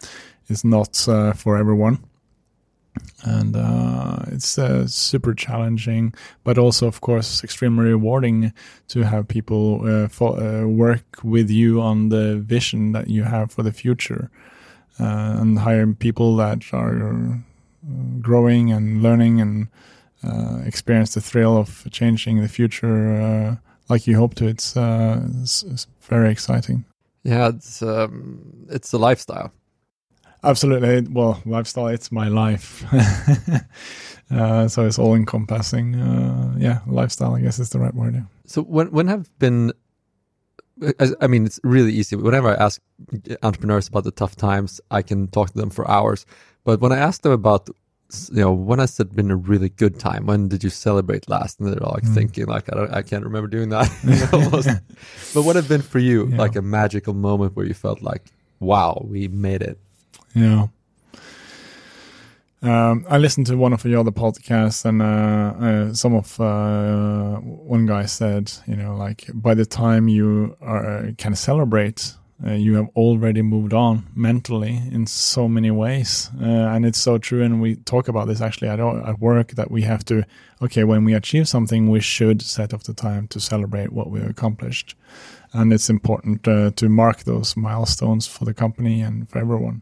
it's 0.49 0.63
not 0.63 0.95
for 1.35 1.57
everyone 1.57 1.97
and 3.23 3.55
uh, 3.55 4.17
it's 4.27 4.57
uh, 4.57 4.85
super 4.85 5.33
challenging, 5.33 6.13
but 6.43 6.57
also, 6.57 6.87
of 6.87 7.01
course, 7.01 7.43
extremely 7.43 7.85
rewarding 7.85 8.53
to 8.89 9.03
have 9.03 9.27
people 9.27 9.81
uh, 9.85 10.07
fo- 10.09 10.37
uh, 10.37 10.67
work 10.67 11.19
with 11.23 11.49
you 11.49 11.81
on 11.81 12.09
the 12.09 12.37
vision 12.37 12.91
that 12.91 13.07
you 13.07 13.23
have 13.23 13.51
for 13.51 13.63
the 13.63 13.71
future, 13.71 14.29
uh, 14.99 15.37
and 15.39 15.59
hire 15.59 15.87
people 15.93 16.35
that 16.35 16.73
are 16.73 17.09
uh, 17.09 17.35
growing 18.19 18.71
and 18.71 19.01
learning 19.01 19.41
and 19.41 19.67
experience 20.65 21.15
the 21.15 21.21
thrill 21.21 21.57
of 21.57 21.85
changing 21.91 22.41
the 22.41 22.47
future 22.47 23.57
like 23.89 24.07
you 24.07 24.15
hope 24.15 24.35
to. 24.35 24.47
It's, 24.47 24.73
it's, 24.77 25.63
it's 25.63 25.87
very 26.01 26.31
exciting. 26.31 26.85
Yeah, 27.23 27.49
it's 27.49 27.81
um, 27.81 28.67
it's 28.69 28.93
a 28.93 28.97
lifestyle 28.97 29.51
Absolutely. 30.43 31.01
Well, 31.09 31.41
lifestyle, 31.45 31.87
it's 31.87 32.11
my 32.11 32.27
life. 32.27 32.83
uh, 34.31 34.67
so 34.67 34.85
it's 34.85 34.99
all 34.99 35.15
encompassing. 35.15 35.95
Uh, 35.95 36.55
yeah, 36.57 36.79
lifestyle, 36.85 37.35
I 37.35 37.41
guess 37.41 37.59
is 37.59 37.69
the 37.69 37.79
right 37.79 37.93
word. 37.93 38.15
Yeah. 38.15 38.23
So 38.45 38.61
when, 38.63 38.91
when 38.91 39.09
I've 39.09 39.29
been, 39.39 39.71
I 41.19 41.27
mean, 41.27 41.45
it's 41.45 41.59
really 41.63 41.93
easy. 41.93 42.17
Whenever 42.17 42.49
I 42.49 42.55
ask 42.55 42.81
entrepreneurs 43.41 43.87
about 43.87 44.03
the 44.03 44.11
tough 44.11 44.35
times, 44.35 44.81
I 44.91 45.01
can 45.01 45.27
talk 45.27 45.51
to 45.51 45.57
them 45.57 45.69
for 45.69 45.89
hours. 45.89 46.25
But 46.65 46.81
when 46.81 46.91
I 46.91 46.97
ask 46.97 47.21
them 47.21 47.31
about, 47.31 47.69
you 48.31 48.41
know, 48.41 48.51
when 48.51 48.79
has 48.79 48.99
it 48.99 49.15
been 49.15 49.31
a 49.31 49.35
really 49.35 49.69
good 49.69 49.97
time? 49.97 50.25
When 50.25 50.49
did 50.49 50.63
you 50.63 50.69
celebrate 50.69 51.29
last? 51.29 51.59
And 51.59 51.71
they're 51.71 51.83
all 51.83 51.93
like 51.93 52.03
mm. 52.03 52.13
thinking, 52.13 52.47
like, 52.47 52.71
I, 52.71 52.75
don't, 52.75 52.93
I 52.93 53.01
can't 53.01 53.23
remember 53.23 53.47
doing 53.47 53.69
that. 53.69 53.89
but 55.33 55.43
what 55.43 55.55
have 55.55 55.69
been 55.69 55.81
for 55.81 55.99
you, 55.99 56.27
yeah. 56.27 56.37
like 56.37 56.57
a 56.57 56.61
magical 56.61 57.13
moment 57.13 57.55
where 57.55 57.65
you 57.65 57.73
felt 57.73 58.01
like, 58.01 58.23
wow, 58.59 59.05
we 59.07 59.29
made 59.29 59.61
it? 59.61 59.79
Yeah. 60.33 60.67
Um, 62.63 63.05
I 63.09 63.17
listened 63.17 63.47
to 63.47 63.57
one 63.57 63.73
of 63.73 63.83
your 63.83 63.99
other 63.99 64.11
podcasts, 64.11 64.85
and 64.85 65.01
uh, 65.01 65.65
uh, 65.65 65.93
some 65.93 66.15
of 66.15 66.39
uh, 66.39 67.35
one 67.41 67.85
guy 67.85 68.05
said, 68.05 68.53
you 68.65 68.77
know, 68.77 68.95
like 68.95 69.29
by 69.33 69.53
the 69.53 69.65
time 69.65 70.07
you 70.07 70.55
are, 70.61 71.11
can 71.17 71.35
celebrate, 71.35 72.13
uh, 72.45 72.53
you 72.53 72.75
have 72.75 72.87
already 72.95 73.41
moved 73.41 73.73
on 73.73 74.07
mentally 74.15 74.81
in 74.91 75.05
so 75.05 75.49
many 75.49 75.71
ways, 75.71 76.31
uh, 76.41 76.45
and 76.45 76.85
it's 76.85 76.99
so 76.99 77.17
true. 77.17 77.43
And 77.43 77.61
we 77.61 77.75
talk 77.75 78.07
about 78.07 78.29
this 78.29 78.39
actually 78.39 78.69
at, 78.69 78.79
at 78.79 79.19
work 79.19 79.51
that 79.51 79.69
we 79.69 79.81
have 79.81 80.05
to, 80.05 80.25
okay, 80.61 80.85
when 80.85 81.03
we 81.03 81.13
achieve 81.13 81.49
something, 81.49 81.89
we 81.89 81.99
should 81.99 82.41
set 82.41 82.73
off 82.73 82.83
the 82.83 82.93
time 82.93 83.27
to 83.27 83.41
celebrate 83.41 83.91
what 83.91 84.09
we've 84.09 84.29
accomplished, 84.29 84.95
and 85.51 85.73
it's 85.73 85.89
important 85.89 86.47
uh, 86.47 86.71
to 86.77 86.87
mark 86.87 87.25
those 87.25 87.57
milestones 87.57 88.25
for 88.25 88.45
the 88.45 88.53
company 88.53 89.01
and 89.01 89.29
for 89.29 89.39
everyone. 89.39 89.81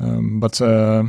Um, 0.00 0.40
but 0.40 0.60
uh, 0.60 1.04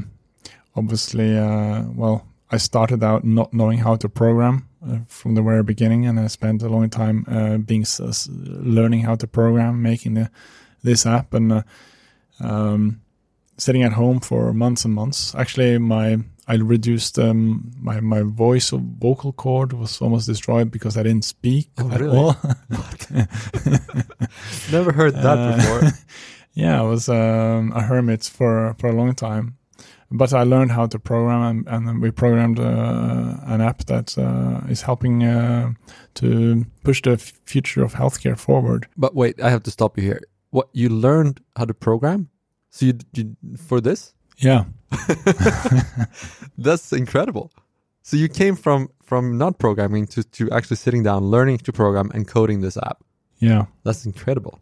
obviously, 0.76 1.38
uh, 1.38 1.84
well, 1.94 2.26
I 2.52 2.58
started 2.58 3.04
out 3.04 3.24
not 3.24 3.54
knowing 3.54 3.80
how 3.80 3.96
to 3.98 4.10
program 4.10 4.68
uh, 4.86 5.00
from 5.08 5.36
the 5.36 5.42
very 5.42 5.64
beginning, 5.64 6.08
and 6.08 6.20
I 6.20 6.28
spent 6.28 6.64
a 6.64 6.70
long 6.70 6.90
time 6.90 7.26
uh, 7.28 7.58
being 7.58 7.86
learning 8.28 9.02
how 9.02 9.16
to 9.16 9.28
program, 9.28 9.82
making 9.82 10.16
the, 10.16 10.32
this 10.84 11.06
app, 11.06 11.34
and 11.34 11.52
uh, 11.52 11.64
um, 12.40 13.02
sitting 13.58 13.84
at 13.84 13.94
home 13.94 14.20
for 14.20 14.54
months 14.54 14.86
and 14.86 14.94
months. 14.94 15.36
Actually, 15.36 15.78
my 15.78 16.18
I 16.48 16.56
reduced 16.56 17.20
um, 17.20 17.72
my 17.80 18.00
my 18.00 18.24
voice 18.24 18.72
vocal 18.72 19.34
cord 19.34 19.74
was 19.74 20.02
almost 20.02 20.26
destroyed 20.26 20.72
because 20.72 20.98
I 20.98 21.04
didn't 21.04 21.26
speak 21.26 21.70
oh, 21.78 21.92
at 21.92 22.00
really? 22.00 22.18
all. 22.18 22.34
Never 24.72 24.92
heard 24.92 25.14
that 25.14 25.38
uh, 25.38 25.58
before 25.58 25.92
yeah, 26.54 26.80
I 26.80 26.84
was 26.84 27.10
um, 27.10 27.72
a 27.74 27.82
hermit 27.82 28.24
for 28.24 28.76
for 28.80 28.90
a 28.90 28.94
long 28.94 29.14
time. 29.16 29.56
But 30.12 30.34
I 30.34 30.42
learned 30.42 30.72
how 30.72 30.88
to 30.88 30.98
program, 30.98 31.68
and, 31.68 31.88
and 31.88 32.02
we 32.02 32.10
programmed 32.10 32.60
uh, 32.60 33.36
an 33.46 33.62
app 33.62 33.86
that 33.86 34.18
uh, 34.18 34.68
is 34.68 34.82
helping 34.82 35.24
uh, 35.24 35.74
to 36.16 36.66
push 36.84 37.04
the 37.04 37.18
future 37.18 37.84
of 37.84 37.94
healthcare 37.94 38.36
forward. 38.36 38.88
But 38.98 39.14
wait, 39.14 39.40
I 39.40 39.52
have 39.52 39.62
to 39.64 39.72
stop 39.72 39.98
you 39.98 40.04
here. 40.04 40.22
What 40.50 40.70
you 40.74 40.90
learned 40.90 41.42
how 41.56 41.66
to 41.66 41.76
program? 41.76 42.30
So 42.72 42.88
you, 42.88 42.94
you 43.14 43.36
for 43.56 43.80
this? 43.82 44.14
Yeah, 44.38 44.66
that's 46.58 46.92
incredible. 46.92 47.52
So 48.02 48.18
you 48.18 48.30
came 48.30 48.56
from 48.56 48.90
from 49.04 49.38
not 49.38 49.60
programming 49.60 50.08
to 50.08 50.24
to 50.24 50.50
actually 50.50 50.78
sitting 50.78 51.04
down, 51.04 51.26
learning 51.26 51.60
to 51.60 51.72
program, 51.72 52.10
and 52.16 52.28
coding 52.28 52.62
this 52.62 52.78
app. 52.78 53.04
Yeah, 53.38 53.66
that's 53.84 54.08
incredible 54.08 54.60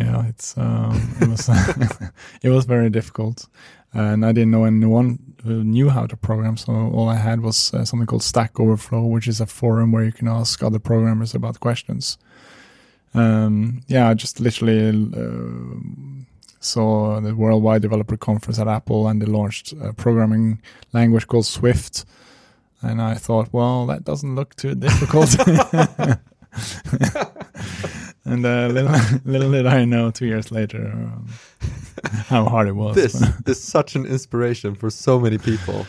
yeah, 0.00 0.26
it's 0.28 0.56
um, 0.56 1.14
it 1.20 1.28
was 1.28 1.48
it 2.42 2.48
was 2.48 2.64
very 2.64 2.88
difficult, 2.88 3.46
and 3.92 4.24
I 4.24 4.32
didn't 4.32 4.50
know 4.50 4.64
anyone 4.64 5.18
who 5.44 5.62
knew 5.62 5.90
how 5.90 6.06
to 6.06 6.16
program. 6.16 6.56
So 6.56 6.72
all 6.72 7.08
I 7.08 7.16
had 7.16 7.42
was 7.42 7.74
uh, 7.74 7.84
something 7.84 8.06
called 8.06 8.22
Stack 8.22 8.58
Overflow, 8.58 9.04
which 9.04 9.28
is 9.28 9.40
a 9.40 9.46
forum 9.46 9.92
where 9.92 10.04
you 10.04 10.12
can 10.12 10.26
ask 10.26 10.62
other 10.62 10.78
programmers 10.78 11.34
about 11.34 11.60
questions. 11.60 12.16
Um, 13.12 13.82
yeah, 13.88 14.08
I 14.08 14.14
just 14.14 14.40
literally 14.40 14.88
uh, 14.88 16.40
saw 16.60 17.20
the 17.20 17.34
Worldwide 17.34 17.82
Developer 17.82 18.16
Conference 18.16 18.58
at 18.58 18.68
Apple, 18.68 19.06
and 19.06 19.20
they 19.20 19.26
launched 19.26 19.72
a 19.72 19.92
programming 19.92 20.62
language 20.94 21.26
called 21.26 21.46
Swift. 21.46 22.06
And 22.82 23.02
I 23.02 23.14
thought, 23.14 23.52
well, 23.52 23.84
that 23.86 24.04
doesn't 24.04 24.34
look 24.34 24.56
too 24.56 24.74
difficult. 24.74 25.36
and 28.24 28.44
uh, 28.44 28.68
little, 28.68 28.96
little 29.24 29.50
did 29.52 29.66
I 29.66 29.84
know, 29.84 30.10
two 30.10 30.26
years 30.26 30.50
later, 30.52 30.86
um, 30.92 31.26
how 32.26 32.44
hard 32.44 32.68
it 32.68 32.72
was. 32.76 32.94
This 32.96 33.14
is 33.46 33.62
such 33.62 33.94
an 33.96 34.06
inspiration 34.06 34.74
for 34.74 34.90
so 34.90 35.18
many 35.18 35.38
people. 35.38 35.86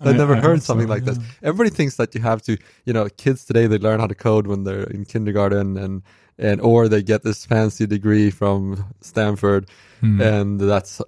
I, 0.00 0.10
I- 0.10 0.12
never 0.12 0.34
I 0.34 0.40
heard 0.40 0.44
hope 0.56 0.60
so, 0.60 0.64
something 0.66 0.88
like 0.88 1.04
this. 1.04 1.18
Everybody 1.42 1.70
thinks 1.70 1.96
that 1.96 2.14
you 2.14 2.20
have 2.20 2.42
to, 2.42 2.56
you 2.84 2.92
know, 2.92 3.08
kids 3.16 3.44
today 3.44 3.66
they 3.66 3.78
learn 3.78 3.98
how 4.00 4.06
to 4.06 4.14
code 4.14 4.46
when 4.46 4.64
they're 4.64 4.84
in 4.84 5.04
kindergarten 5.04 5.76
and 5.78 6.02
and 6.38 6.60
or 6.60 6.86
they 6.86 7.02
get 7.02 7.22
this 7.22 7.46
fancy 7.46 7.86
degree 7.86 8.30
from 8.30 8.84
Stanford 9.00 9.68
Hmm. 10.00 10.20
and 10.20 10.60
that's 10.60 11.00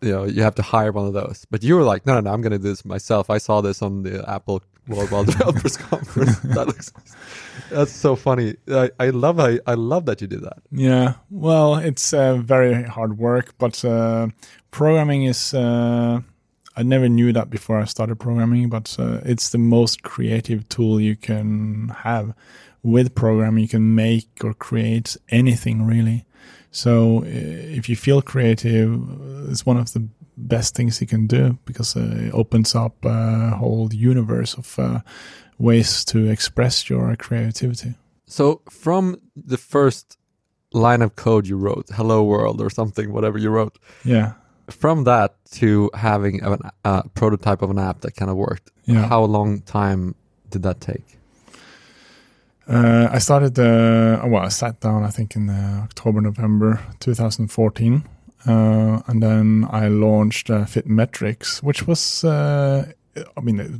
you 0.00 0.10
know 0.10 0.24
you 0.24 0.42
have 0.42 0.54
to 0.54 0.62
hire 0.62 0.90
one 0.92 1.06
of 1.06 1.12
those. 1.12 1.44
But 1.50 1.62
you 1.62 1.74
were 1.76 1.82
like, 1.82 2.06
no, 2.06 2.14
no, 2.14 2.20
no, 2.20 2.32
I'm 2.32 2.40
going 2.40 2.52
to 2.52 2.58
do 2.58 2.68
this 2.70 2.84
myself. 2.86 3.28
I 3.28 3.36
saw 3.36 3.60
this 3.60 3.82
on 3.82 4.04
the 4.04 4.24
Apple 4.30 4.62
Mobile 4.90 5.24
Developers 5.24 5.76
Conference. 5.90 6.38
That 6.40 6.66
looks 6.66 6.92
that's 7.70 7.92
so 7.92 8.16
funny. 8.16 8.56
I, 8.68 8.90
I 8.98 9.10
love 9.10 9.40
I, 9.40 9.60
I 9.66 9.74
love 9.74 10.06
that 10.06 10.20
you 10.20 10.26
did 10.26 10.42
that. 10.42 10.58
Yeah, 10.70 11.14
well, 11.30 11.76
it's 11.76 12.12
uh, 12.12 12.36
very 12.36 12.82
hard 12.82 13.18
work, 13.18 13.54
but 13.58 13.84
uh, 13.84 14.28
programming 14.70 15.24
is. 15.24 15.54
Uh, 15.54 16.20
I 16.76 16.82
never 16.82 17.08
knew 17.08 17.32
that 17.32 17.50
before 17.50 17.78
I 17.78 17.84
started 17.84 18.16
programming, 18.16 18.68
but 18.68 18.96
uh, 18.98 19.20
it's 19.24 19.50
the 19.50 19.58
most 19.58 20.02
creative 20.02 20.68
tool 20.68 21.00
you 21.00 21.16
can 21.16 21.88
have. 21.88 22.34
With 22.82 23.14
programming, 23.14 23.62
you 23.62 23.68
can 23.68 23.94
make 23.94 24.28
or 24.42 24.54
create 24.54 25.16
anything 25.28 25.86
really. 25.86 26.24
So 26.70 27.18
uh, 27.18 27.26
if 27.26 27.88
you 27.88 27.96
feel 27.96 28.22
creative, 28.22 28.98
it's 29.50 29.66
one 29.66 29.76
of 29.76 29.92
the 29.92 30.08
best 30.48 30.74
things 30.74 31.00
you 31.00 31.06
can 31.06 31.26
do 31.26 31.56
because 31.64 31.96
uh, 31.96 32.26
it 32.28 32.34
opens 32.34 32.74
up 32.74 33.04
a 33.04 33.50
whole 33.58 33.88
universe 33.92 34.54
of 34.58 34.78
uh, 34.78 35.00
ways 35.58 36.04
to 36.04 36.18
express 36.30 36.88
your 36.90 37.16
creativity. 37.16 37.94
So 38.26 38.60
from 38.70 39.16
the 39.36 39.56
first 39.56 40.16
line 40.72 41.02
of 41.02 41.14
code 41.16 41.46
you 41.48 41.56
wrote, 41.58 41.86
"Hello 41.94 42.22
World" 42.22 42.60
or 42.60 42.70
something, 42.70 43.12
whatever 43.12 43.38
you 43.38 43.50
wrote, 43.50 43.78
Yeah. 44.04 44.32
from 44.68 45.04
that 45.04 45.34
to 45.58 45.90
having 45.94 46.42
a 46.44 46.58
uh, 46.84 47.02
prototype 47.14 47.62
of 47.62 47.70
an 47.70 47.78
app 47.78 48.00
that 48.00 48.14
kind 48.16 48.30
of 48.30 48.36
worked, 48.36 48.70
Yeah. 48.84 49.08
how 49.08 49.24
long 49.26 49.62
time 49.62 50.14
did 50.50 50.62
that 50.62 50.80
take? 50.80 51.18
Uh, 52.68 53.08
I 53.10 53.18
started, 53.18 53.58
uh, 53.58 54.22
well, 54.28 54.44
I 54.44 54.48
sat 54.48 54.78
down, 54.80 55.02
I 55.02 55.10
think, 55.10 55.34
in 55.34 55.50
uh, 55.50 55.80
October, 55.82 56.20
November 56.20 56.78
2014. 57.00 58.04
Uh, 58.46 59.00
and 59.06 59.22
then 59.22 59.66
I 59.70 59.88
launched 59.88 60.50
uh, 60.50 60.64
Fitmetrics, 60.64 61.62
which 61.62 61.86
was, 61.86 62.24
uh, 62.24 62.90
I 63.36 63.40
mean, 63.40 63.60
it, 63.60 63.70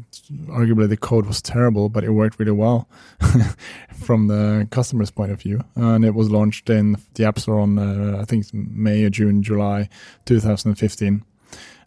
arguably 0.48 0.88
the 0.88 0.96
code 0.96 1.26
was 1.26 1.40
terrible, 1.40 1.88
but 1.88 2.04
it 2.04 2.10
worked 2.10 2.38
really 2.38 2.52
well 2.52 2.88
from 3.94 4.26
the 4.28 4.66
customer's 4.70 5.10
point 5.10 5.32
of 5.32 5.40
view. 5.40 5.62
And 5.76 6.04
it 6.04 6.14
was 6.14 6.30
launched 6.30 6.68
in 6.70 6.96
the 7.14 7.24
App 7.24 7.38
Store 7.38 7.60
on, 7.60 7.78
uh, 7.78 8.18
I 8.20 8.24
think, 8.24 8.52
May, 8.52 9.04
or 9.04 9.10
June, 9.10 9.42
July 9.42 9.88
2015. 10.26 11.22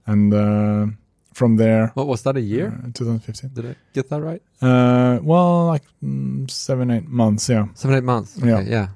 And 0.06 0.34
uh, 0.34 0.88
from 1.34 1.56
there, 1.58 1.92
What 1.96 2.08
was 2.08 2.24
that? 2.24 2.36
A 2.38 2.42
year? 2.42 2.68
uh, 2.84 2.90
2015. 2.94 3.52
Did 3.54 3.66
I 3.66 3.76
get 3.94 4.10
that 4.10 4.22
right? 4.22 4.42
Uh, 4.62 5.20
well, 5.22 5.66
like 5.68 5.84
mm, 6.04 6.50
seven, 6.50 6.92
eight 6.92 7.08
months, 7.08 7.48
yeah. 7.50 7.68
Seven, 7.76 7.98
eight 7.98 8.04
months. 8.04 8.38
Okay, 8.38 8.48
Yeah. 8.50 8.62
yeah. 8.62 8.88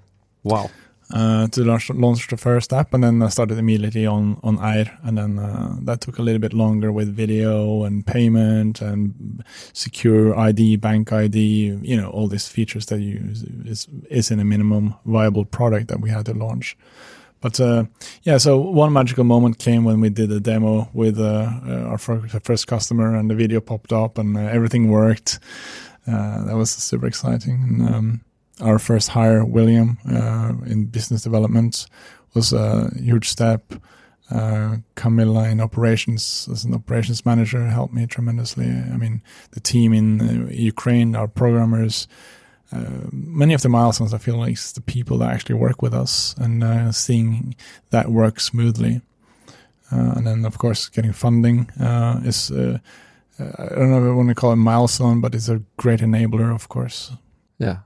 Wow. 0.43 0.69
Uh, 1.09 1.47
to 1.47 1.63
launch, 1.63 1.89
launch 1.89 2.27
the 2.27 2.35
first 2.35 2.73
app, 2.73 2.93
and 2.93 3.01
then 3.01 3.23
I 3.23 3.29
started 3.29 3.57
immediately 3.57 4.05
on 4.05 4.41
on 4.43 4.59
Eyr, 4.59 4.99
and 5.03 5.17
then 5.17 5.39
uh, 5.39 5.77
that 5.83 6.01
took 6.01 6.19
a 6.19 6.21
little 6.21 6.41
bit 6.41 6.51
longer 6.51 6.91
with 6.91 7.15
video 7.15 7.85
and 7.85 8.05
payment 8.05 8.81
and 8.81 9.41
secure 9.71 10.37
ID, 10.37 10.75
bank 10.75 11.13
ID, 11.13 11.79
you 11.81 11.95
know, 11.95 12.09
all 12.09 12.27
these 12.27 12.49
features 12.49 12.87
that 12.87 12.99
you 12.99 13.21
is 13.65 13.87
is 14.09 14.31
in 14.31 14.41
a 14.41 14.43
minimum 14.43 14.95
viable 15.05 15.45
product 15.45 15.87
that 15.87 16.01
we 16.01 16.09
had 16.09 16.25
to 16.25 16.33
launch. 16.33 16.75
But 17.39 17.59
uh, 17.59 17.85
yeah, 18.23 18.37
so 18.37 18.57
one 18.57 18.91
magical 18.91 19.23
moment 19.23 19.59
came 19.59 19.85
when 19.85 20.01
we 20.01 20.09
did 20.09 20.31
a 20.31 20.39
demo 20.39 20.89
with 20.93 21.19
uh, 21.19 21.49
uh, 21.65 21.83
our 21.89 21.97
first 21.97 22.67
customer, 22.67 23.15
and 23.15 23.29
the 23.29 23.35
video 23.35 23.61
popped 23.61 23.93
up, 23.93 24.17
and 24.17 24.35
uh, 24.35 24.41
everything 24.41 24.89
worked. 24.89 25.39
Uh, 26.07 26.45
that 26.45 26.55
was 26.55 26.71
super 26.71 27.05
exciting. 27.05 27.63
And, 27.63 27.95
um, 27.95 28.21
our 28.61 28.79
first 28.79 29.09
hire, 29.09 29.45
William, 29.45 29.97
uh, 30.09 30.53
in 30.65 30.85
business 30.85 31.21
development, 31.23 31.87
was 32.33 32.53
a 32.53 32.91
huge 32.95 33.29
step. 33.29 33.73
Uh, 34.29 34.77
Camilla 34.95 35.47
in 35.47 35.61
operations, 35.61 36.49
as 36.51 36.65
an 36.65 36.73
operations 36.73 37.25
manager, 37.25 37.65
helped 37.67 37.93
me 37.93 38.05
tremendously. 38.05 38.65
I 38.65 38.97
mean, 38.97 39.21
the 39.51 39.61
team 39.61 39.93
in 39.93 40.21
uh, 40.21 40.49
Ukraine, 40.51 41.15
our 41.15 41.27
programmers, 41.27 42.07
uh, 42.73 43.07
many 43.11 43.53
of 43.53 43.61
the 43.61 43.69
milestones, 43.69 44.13
I 44.13 44.17
feel 44.17 44.37
like 44.37 44.51
it's 44.51 44.73
the 44.73 44.81
people 44.81 45.19
that 45.19 45.31
actually 45.31 45.55
work 45.55 45.81
with 45.81 45.93
us 45.93 46.35
and 46.37 46.63
uh, 46.63 46.91
seeing 46.91 47.55
that 47.91 48.09
work 48.09 48.41
smoothly. 48.41 49.01
Uh, 49.89 50.13
and 50.17 50.27
then, 50.27 50.43
of 50.43 50.57
course, 50.57 50.89
getting 50.89 51.13
funding 51.13 51.69
uh, 51.79 52.19
is, 52.25 52.51
I 52.51 52.81
don't 53.39 53.89
know 53.89 54.03
if 54.03 54.11
I 54.11 54.13
want 54.13 54.27
to 54.27 54.35
call 54.35 54.49
it 54.49 54.53
a 54.53 54.57
milestone, 54.57 55.21
but 55.21 55.33
it's 55.33 55.47
a 55.47 55.61
great 55.77 56.01
enabler, 56.01 56.53
of 56.53 56.67
course. 56.67 57.13
Yeah. 57.57 57.77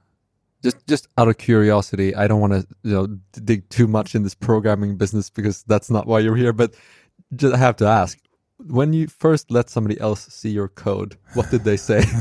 Just 0.63 0.85
just 0.87 1.07
out 1.17 1.27
of 1.27 1.37
curiosity, 1.37 2.15
I 2.15 2.27
don't 2.27 2.39
want 2.39 2.53
to 2.53 2.67
you 2.83 2.93
know 2.93 3.07
dig 3.43 3.67
too 3.69 3.87
much 3.87 4.15
in 4.15 4.23
this 4.23 4.35
programming 4.35 4.97
business 4.97 5.29
because 5.29 5.63
that's 5.63 5.89
not 5.89 6.05
why 6.05 6.19
you're 6.19 6.35
here. 6.35 6.53
But 6.53 6.75
just, 7.35 7.53
I 7.53 7.57
have 7.57 7.77
to 7.77 7.85
ask: 7.85 8.19
when 8.57 8.93
you 8.93 9.07
first 9.07 9.49
let 9.49 9.69
somebody 9.69 9.99
else 9.99 10.27
see 10.27 10.49
your 10.49 10.67
code, 10.67 11.17
what 11.33 11.49
did 11.49 11.63
they 11.63 11.77
say? 11.77 12.03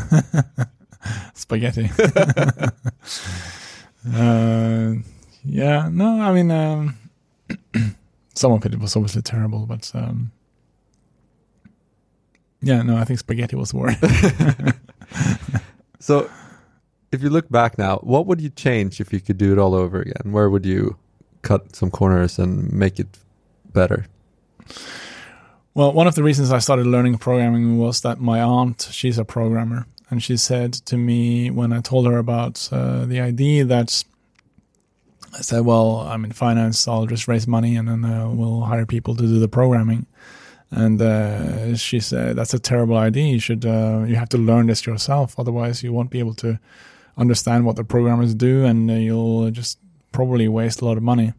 spaghetti. 1.35 1.91
uh, 4.15 4.95
yeah, 5.45 5.89
no, 5.91 6.21
I 6.21 6.33
mean, 6.33 6.51
um, 6.51 6.99
some 8.35 8.53
of 8.53 8.65
it 8.67 8.79
was 8.79 8.97
obviously 8.97 9.23
terrible, 9.23 9.67
but 9.67 9.91
um, 9.95 10.33
yeah, 12.63 12.83
no, 12.83 12.97
I 12.97 13.05
think 13.05 13.19
spaghetti 13.19 13.57
was 13.57 13.71
the 13.71 13.79
word. 13.79 13.97
so, 15.99 16.31
if 17.13 17.23
you 17.23 17.31
look 17.31 17.49
back 17.51 17.79
now, 17.79 17.97
what 17.99 18.27
would 18.27 18.41
you 18.41 18.51
change 18.51 19.01
if 19.01 19.13
you 19.13 19.21
could 19.21 19.39
do 19.39 19.53
it 19.53 19.59
all 19.59 19.75
over 19.75 20.01
again? 20.01 20.33
Where 20.33 20.49
would 20.49 20.65
you 20.65 20.97
cut 21.43 21.75
some 21.75 21.91
corners 21.91 22.39
and 22.39 22.73
make 22.73 22.99
it 22.99 23.19
better? 23.73 24.07
well, 25.75 25.93
one 25.93 26.07
of 26.07 26.15
the 26.15 26.23
reasons 26.23 26.53
I 26.53 26.59
started 26.59 26.87
learning 26.87 27.19
programming 27.19 27.79
was 27.79 28.01
that 28.01 28.21
my 28.21 28.41
aunt, 28.41 28.89
she's 28.91 29.19
a 29.19 29.25
programmer, 29.25 29.87
and 30.11 30.23
she 30.23 30.37
said 30.37 30.73
to 30.73 30.97
me 30.97 31.51
when 31.51 31.73
I 31.73 31.81
told 31.81 32.07
her 32.07 32.19
about 32.19 32.69
uh, 32.73 33.05
the 33.05 33.21
idea 33.21 33.65
that 33.65 34.05
I 35.33 35.43
said, 35.43 35.65
"Well, 35.65 36.01
I'm 36.01 36.25
in 36.25 36.33
finance. 36.33 36.89
I'll 36.89 37.07
just 37.07 37.29
raise 37.29 37.47
money 37.47 37.77
and 37.77 37.89
then 37.89 38.05
uh, 38.05 38.29
we'll 38.29 38.63
hire 38.63 38.85
people 38.85 39.15
to 39.15 39.23
do 39.23 39.39
the 39.39 39.49
programming." 39.49 40.07
And 40.73 41.01
uh, 41.01 41.77
she 41.77 42.01
said, 42.01 42.37
"That's 42.37 42.55
a 42.55 42.59
terrible 42.59 42.97
idea. 42.97 43.33
You 43.33 43.41
should 43.41 43.65
uh, 43.65 44.05
you 44.09 44.17
have 44.17 44.29
to 44.31 44.39
learn 44.39 44.67
this 44.67 44.87
yourself. 44.87 45.39
Otherwise, 45.39 45.85
you 45.85 45.93
won't 45.93 46.11
be 46.11 46.19
able 46.19 46.35
to 46.35 46.59
understand 47.17 47.65
what 47.65 47.77
the 47.77 47.85
programmers 47.85 48.35
do, 48.35 48.65
and 48.65 48.91
uh, 48.91 48.95
you'll 48.95 49.51
just 49.51 49.79
probably 50.13 50.49
waste 50.49 50.81
a 50.81 50.85
lot 50.85 50.97
of 50.97 51.03
money." 51.03 51.33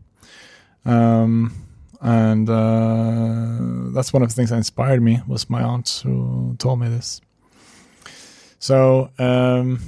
Um, 0.86 1.54
and 2.02 2.50
uh, 2.50 3.92
that's 3.94 4.12
one 4.14 4.24
of 4.24 4.30
the 4.30 4.36
things 4.36 4.50
that 4.50 4.58
inspired 4.58 5.02
me 5.02 5.22
was 5.28 5.50
my 5.50 5.62
aunt 5.62 6.02
who 6.04 6.56
told 6.58 6.80
me 6.80 6.88
this. 6.90 7.22
So, 8.60 9.12
um, 9.20 9.80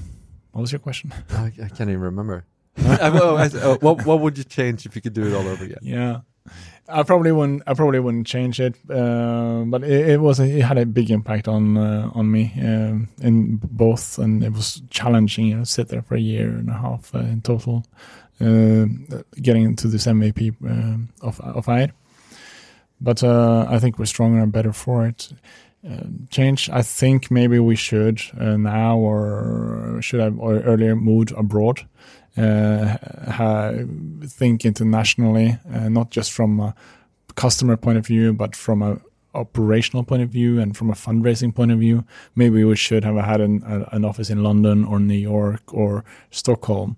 what 0.51 0.61
was 0.61 0.71
your 0.71 0.79
question? 0.79 1.13
I, 1.31 1.45
I 1.63 1.69
can't 1.69 1.89
even 1.89 1.99
remember. 2.01 2.45
Well, 2.77 3.37
I- 3.37 3.45
uh, 3.47 3.77
what 3.81 4.05
what 4.05 4.19
would 4.21 4.37
you 4.37 4.43
change 4.43 4.85
if 4.85 4.95
you 4.95 5.01
could 5.01 5.13
do 5.13 5.25
it 5.27 5.33
all 5.33 5.47
over 5.47 5.63
again? 5.63 5.77
Yeah, 5.81 6.21
I 6.89 7.03
probably 7.03 7.31
wouldn't. 7.31 7.63
I 7.65 7.73
probably 7.73 7.99
wouldn't 7.99 8.27
change 8.27 8.59
it, 8.59 8.75
uh, 8.89 9.63
but 9.65 9.83
it, 9.83 10.09
it 10.09 10.21
was. 10.21 10.39
It 10.39 10.61
had 10.61 10.77
a 10.77 10.85
big 10.85 11.11
impact 11.11 11.47
on 11.47 11.77
uh, 11.77 12.11
on 12.13 12.29
me 12.29 12.53
um, 12.59 13.07
in 13.21 13.55
both, 13.63 14.17
and 14.17 14.43
it 14.43 14.51
was 14.51 14.81
challenging. 14.89 15.45
You 15.45 15.57
know, 15.57 15.63
sit 15.63 15.87
there 15.87 16.01
for 16.01 16.15
a 16.15 16.19
year 16.19 16.49
and 16.49 16.69
a 16.69 16.73
half 16.73 17.15
uh, 17.15 17.19
in 17.19 17.41
total, 17.41 17.85
uh, 18.41 18.85
getting 19.41 19.63
into 19.63 19.87
this 19.87 20.05
MVP 20.07 20.55
um 20.69 21.09
of 21.21 21.39
of 21.39 21.69
Eyr. 21.69 21.91
But 22.99 23.23
uh, 23.23 23.65
I 23.69 23.79
think 23.79 23.97
we're 23.97 24.05
stronger 24.05 24.41
and 24.41 24.51
better 24.51 24.73
for 24.73 25.07
it. 25.07 25.31
Uh, 25.89 26.07
change. 26.29 26.69
I 26.69 26.81
think 26.81 27.31
maybe 27.31 27.59
we 27.59 27.75
should 27.75 28.21
uh, 28.39 28.57
now, 28.57 28.97
or 28.97 29.99
should 30.01 30.19
have 30.19 30.37
or 30.37 30.59
earlier 30.61 30.95
moved 30.95 31.31
abroad 31.31 31.81
uh, 31.81 31.85
think 34.27 34.65
internationally, 34.65 35.57
uh, 35.71 35.89
not 35.89 36.09
just 36.09 36.31
from 36.31 36.59
a 36.59 36.75
customer 37.35 37.77
point 37.77 37.97
of 37.97 38.05
view, 38.05 38.33
but 38.33 38.55
from 38.55 38.81
a 38.81 38.99
operational 39.35 40.03
point 40.03 40.21
of 40.21 40.29
view 40.29 40.59
and 40.59 40.77
from 40.77 40.89
a 40.89 40.93
fundraising 40.93 41.53
point 41.53 41.71
of 41.71 41.79
view. 41.79 42.05
Maybe 42.35 42.63
we 42.63 42.75
should 42.75 43.03
have 43.03 43.15
had 43.15 43.41
an, 43.41 43.63
an 43.91 44.05
office 44.05 44.29
in 44.29 44.43
London 44.43 44.85
or 44.85 44.99
New 44.99 45.15
York 45.15 45.73
or 45.73 46.03
Stockholm. 46.31 46.97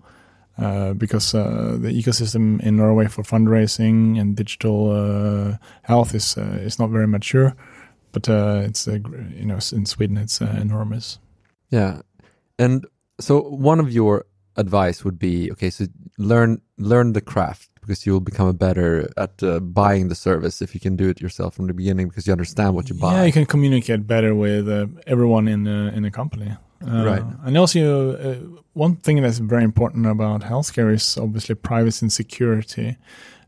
Uh, 0.58 0.94
because 0.94 1.36
uh, 1.36 1.76
the 1.82 1.90
ecosystem 1.90 2.62
in 2.62 2.78
Norway 2.78 3.08
for 3.08 3.24
fundraising 3.24 4.18
and 4.18 4.38
digital 4.38 4.90
uh, 4.90 5.58
health 5.82 6.16
is 6.16 6.38
uh, 6.38 6.60
is 6.62 6.80
not 6.80 6.90
very 6.92 7.08
mature, 7.08 7.54
but 8.14 8.30
uh, 8.30 8.62
it's 8.64 8.88
uh, 8.88 9.00
you 9.36 9.44
know 9.44 9.60
in 9.74 9.86
Sweden 9.86 10.16
it's 10.16 10.42
uh, 10.42 10.58
enormous. 10.62 11.20
Yeah, 11.72 12.04
and 12.58 12.86
so 13.20 13.42
one 13.42 13.82
of 13.82 13.92
your 13.92 14.28
advice 14.58 15.04
would 15.04 15.20
be 15.20 15.52
okay. 15.52 15.70
So 15.70 15.86
learn 16.18 16.62
learn 16.78 17.14
the 17.14 17.22
craft 17.22 17.70
because 17.82 18.06
you'll 18.06 18.20
become 18.20 18.48
a 18.48 18.54
better 18.54 19.10
at 19.18 19.42
uh, 19.44 19.60
buying 19.60 20.08
the 20.08 20.16
service 20.16 20.62
if 20.62 20.74
you 20.74 20.80
can 20.80 20.96
do 20.96 21.10
it 21.10 21.22
yourself 21.22 21.56
from 21.56 21.68
the 21.68 21.74
beginning 21.74 22.08
because 22.10 22.26
you 22.26 22.32
understand 22.32 22.76
what 22.76 22.90
you 22.90 22.96
buy. 22.96 23.14
Yeah, 23.14 23.24
you 23.26 23.32
can 23.32 23.46
communicate 23.46 24.08
better 24.08 24.34
with 24.34 24.68
uh, 24.68 24.88
everyone 25.08 25.48
in 25.48 25.64
the 25.64 25.92
in 25.96 26.04
the 26.04 26.12
company. 26.12 26.52
Uh, 26.52 27.04
Right. 27.06 27.24
And 27.46 27.58
also, 27.58 28.16
uh, 28.16 28.36
one 28.74 28.98
thing 28.98 29.22
that's 29.22 29.40
very 29.40 29.64
important 29.64 30.06
about 30.06 30.42
healthcare 30.42 30.94
is 30.94 31.18
obviously 31.18 31.56
privacy 31.56 32.04
and 32.06 32.14
security, 32.14 32.98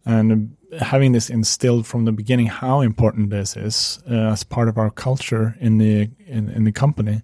and 0.05 0.55
having 0.79 1.11
this 1.11 1.29
instilled 1.29 1.85
from 1.85 2.05
the 2.05 2.11
beginning 2.11 2.47
how 2.47 2.81
important 2.81 3.29
this 3.29 3.55
is 3.55 3.99
uh, 4.09 4.31
as 4.31 4.43
part 4.43 4.67
of 4.67 4.77
our 4.77 4.89
culture 4.89 5.55
in 5.59 5.77
the 5.77 6.09
in, 6.25 6.49
in 6.49 6.63
the 6.63 6.71
company 6.71 7.21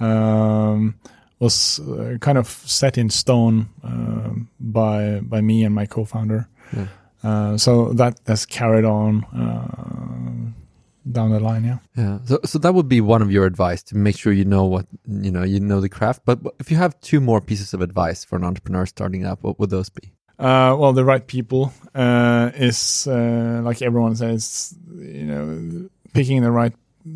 um, 0.00 0.94
was 1.40 1.80
uh, 1.80 2.18
kind 2.20 2.38
of 2.38 2.48
set 2.48 2.98
in 2.98 3.10
stone 3.10 3.68
um 3.84 4.48
by 4.58 5.20
by 5.20 5.40
me 5.40 5.64
and 5.64 5.74
my 5.74 5.86
co-founder. 5.86 6.48
Yeah. 6.76 6.86
Uh, 7.22 7.56
so 7.56 7.92
that 7.94 8.20
has 8.26 8.46
carried 8.46 8.84
on 8.84 9.24
uh, 9.24 11.10
down 11.10 11.30
the 11.30 11.40
line. 11.40 11.64
Yeah. 11.64 11.78
Yeah. 11.96 12.18
So, 12.24 12.38
so 12.44 12.58
that 12.58 12.74
would 12.74 12.88
be 12.88 13.00
one 13.00 13.22
of 13.22 13.32
your 13.32 13.44
advice 13.44 13.82
to 13.84 13.96
make 13.96 14.16
sure 14.16 14.32
you 14.32 14.44
know 14.44 14.64
what 14.64 14.86
you 15.06 15.30
know. 15.30 15.42
You 15.42 15.60
know 15.60 15.80
the 15.80 15.88
craft. 15.88 16.22
But 16.24 16.38
if 16.60 16.70
you 16.70 16.76
have 16.76 17.00
two 17.00 17.20
more 17.20 17.40
pieces 17.40 17.74
of 17.74 17.80
advice 17.80 18.24
for 18.24 18.36
an 18.36 18.44
entrepreneur 18.44 18.86
starting 18.86 19.26
up, 19.26 19.42
what 19.42 19.58
would 19.58 19.70
those 19.70 19.88
be? 19.90 20.12
Uh, 20.38 20.76
well, 20.78 20.92
the 20.92 21.04
right 21.04 21.26
people 21.26 21.72
uh, 21.94 22.52
is 22.54 23.08
uh, 23.08 23.60
like 23.64 23.82
everyone 23.82 24.14
says, 24.14 24.76
you 24.96 25.24
know, 25.24 25.88
picking 26.12 26.42
the 26.42 26.52
right 26.52 26.74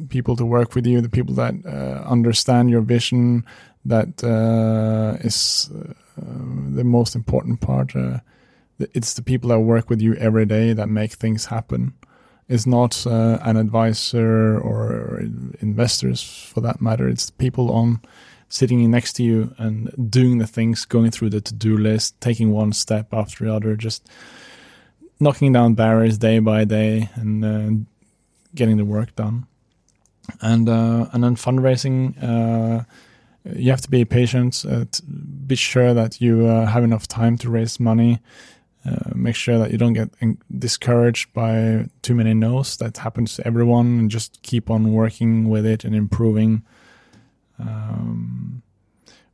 people 0.09 0.35
to 0.37 0.45
work 0.45 0.75
with 0.75 0.87
you, 0.87 1.01
the 1.01 1.09
people 1.09 1.35
that 1.35 1.55
uh, 1.65 2.03
understand 2.09 2.71
your 2.71 2.81
vision. 2.81 3.45
That 3.85 4.23
uh, 4.23 5.17
is 5.25 5.71
uh, 5.75 5.93
the 6.77 6.85
most 6.85 7.15
important 7.17 7.61
part. 7.61 7.97
Uh, 7.97 8.21
it's 8.79 9.15
the 9.15 9.23
people 9.23 9.49
that 9.51 9.61
work 9.61 9.91
with 9.91 10.01
you 10.01 10.15
every 10.15 10.47
day 10.47 10.73
that 10.73 10.89
make 10.89 11.13
things 11.13 11.47
happen. 11.47 11.95
It's 12.49 12.67
not 12.67 13.07
uh, 13.07 13.39
an 13.43 13.57
advisor 13.57 14.59
or 14.59 15.21
investors 15.61 16.23
for 16.23 16.61
that 16.61 16.81
matter. 16.81 17.09
It's 17.09 17.27
the 17.27 17.33
people 17.33 17.73
on 17.73 18.01
sitting 18.49 18.91
next 18.91 19.15
to 19.15 19.23
you 19.23 19.55
and 19.59 19.91
doing 20.11 20.39
the 20.39 20.47
things, 20.47 20.85
going 20.85 21.11
through 21.11 21.31
the 21.31 21.41
to-do 21.41 21.77
list, 21.77 22.21
taking 22.21 22.53
one 22.53 22.73
step 22.73 23.15
after 23.15 23.47
the 23.47 23.55
other, 23.55 23.77
just 23.77 24.09
knocking 25.19 25.53
down 25.53 25.75
barriers 25.75 26.19
day 26.19 26.39
by 26.41 26.65
day 26.65 27.09
and 27.15 27.45
uh, 27.45 27.71
getting 28.55 28.77
the 28.77 28.85
work 28.85 29.15
done. 29.17 29.47
And 30.41 30.69
uh, 30.69 31.09
and 31.13 31.25
then 31.25 31.37
fundraising, 31.37 32.15
you 33.45 33.71
have 33.71 33.81
to 33.81 33.91
be 33.91 34.05
patient. 34.05 34.65
Uh, 34.69 34.85
be 35.47 35.57
sure 35.57 35.95
that 35.95 36.21
you 36.21 36.47
uh, 36.47 36.67
have 36.67 36.85
enough 36.85 37.09
time 37.09 37.37
to 37.39 37.51
raise 37.51 37.81
money. 37.81 38.21
Uh, 38.85 39.11
make 39.15 39.37
sure 39.37 39.59
that 39.59 39.71
you 39.71 39.79
don't 39.79 39.93
get 39.93 40.11
discouraged 40.59 41.33
by 41.33 41.89
too 42.03 42.15
many 42.15 42.35
no's. 42.35 42.77
That 42.79 42.97
happens 42.97 43.37
to 43.37 43.47
everyone, 43.47 43.99
and 43.99 44.11
just 44.11 44.43
keep 44.43 44.71
on 44.71 44.93
working 44.93 45.49
with 45.49 45.65
it 45.65 45.85
and 45.85 45.95
improving. 45.95 46.63
Um, 47.61 48.63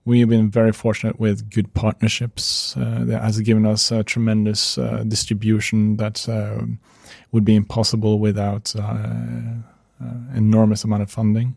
we've 0.05 0.29
been 0.29 0.51
very 0.51 0.73
fortunate 0.73 1.19
with 1.19 1.51
good 1.51 1.73
partnerships 1.73 2.77
uh, 2.77 3.05
that 3.05 3.23
has 3.23 3.41
given 3.41 3.65
us 3.65 3.91
a 3.91 4.05
tremendous 4.05 4.77
uh, 4.77 5.05
distribution 5.09 5.97
that 5.97 6.29
uh, 6.29 6.63
would 7.33 7.45
be 7.45 7.57
impossible 7.57 8.19
without 8.19 8.75
uh, 8.77 9.23
enormous 10.35 10.85
amount 10.85 11.03
of 11.03 11.11
funding. 11.11 11.57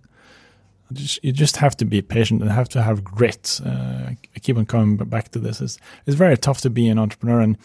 You 1.22 1.32
just 1.32 1.58
have 1.58 1.76
to 1.78 1.86
be 1.86 2.02
patient 2.02 2.42
and 2.42 2.52
have 2.52 2.70
to 2.70 2.82
have 2.82 3.04
grit. 3.04 3.60
Uh, 3.66 4.12
I 4.36 4.40
keep 4.42 4.58
on 4.58 4.66
coming 4.66 4.98
back 4.98 5.30
to 5.30 5.40
this. 5.40 5.62
It's, 5.62 5.78
it's 6.06 6.16
very 6.16 6.38
tough 6.38 6.62
to 6.62 6.70
be 6.70 6.88
an 6.88 7.00
entrepreneur 7.00 7.42
and 7.42 7.58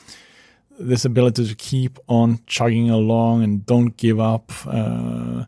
this 0.79 1.05
ability 1.05 1.47
to 1.49 1.55
keep 1.55 1.99
on 2.09 2.41
chugging 2.47 2.91
along 2.91 3.43
and 3.43 3.65
don't 3.65 3.97
give 3.97 4.21
up. 4.21 4.53
Uh, 4.67 5.45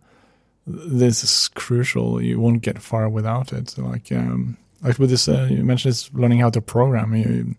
this 0.67 1.25
is 1.25 1.49
crucial. 1.49 2.23
You 2.23 2.41
won't 2.41 2.63
get 2.63 2.81
far 2.81 3.09
without 3.09 3.53
it. 3.53 3.77
Like, 3.79 4.11
um, 4.13 4.57
like 4.83 4.99
with 4.99 5.11
this, 5.11 5.29
uh, 5.29 5.49
you 5.51 5.65
mentioned 5.65 5.93
this 5.93 6.13
learning 6.13 6.41
how 6.41 6.51
to 6.51 6.61
program. 6.61 7.15
You, 7.15 7.57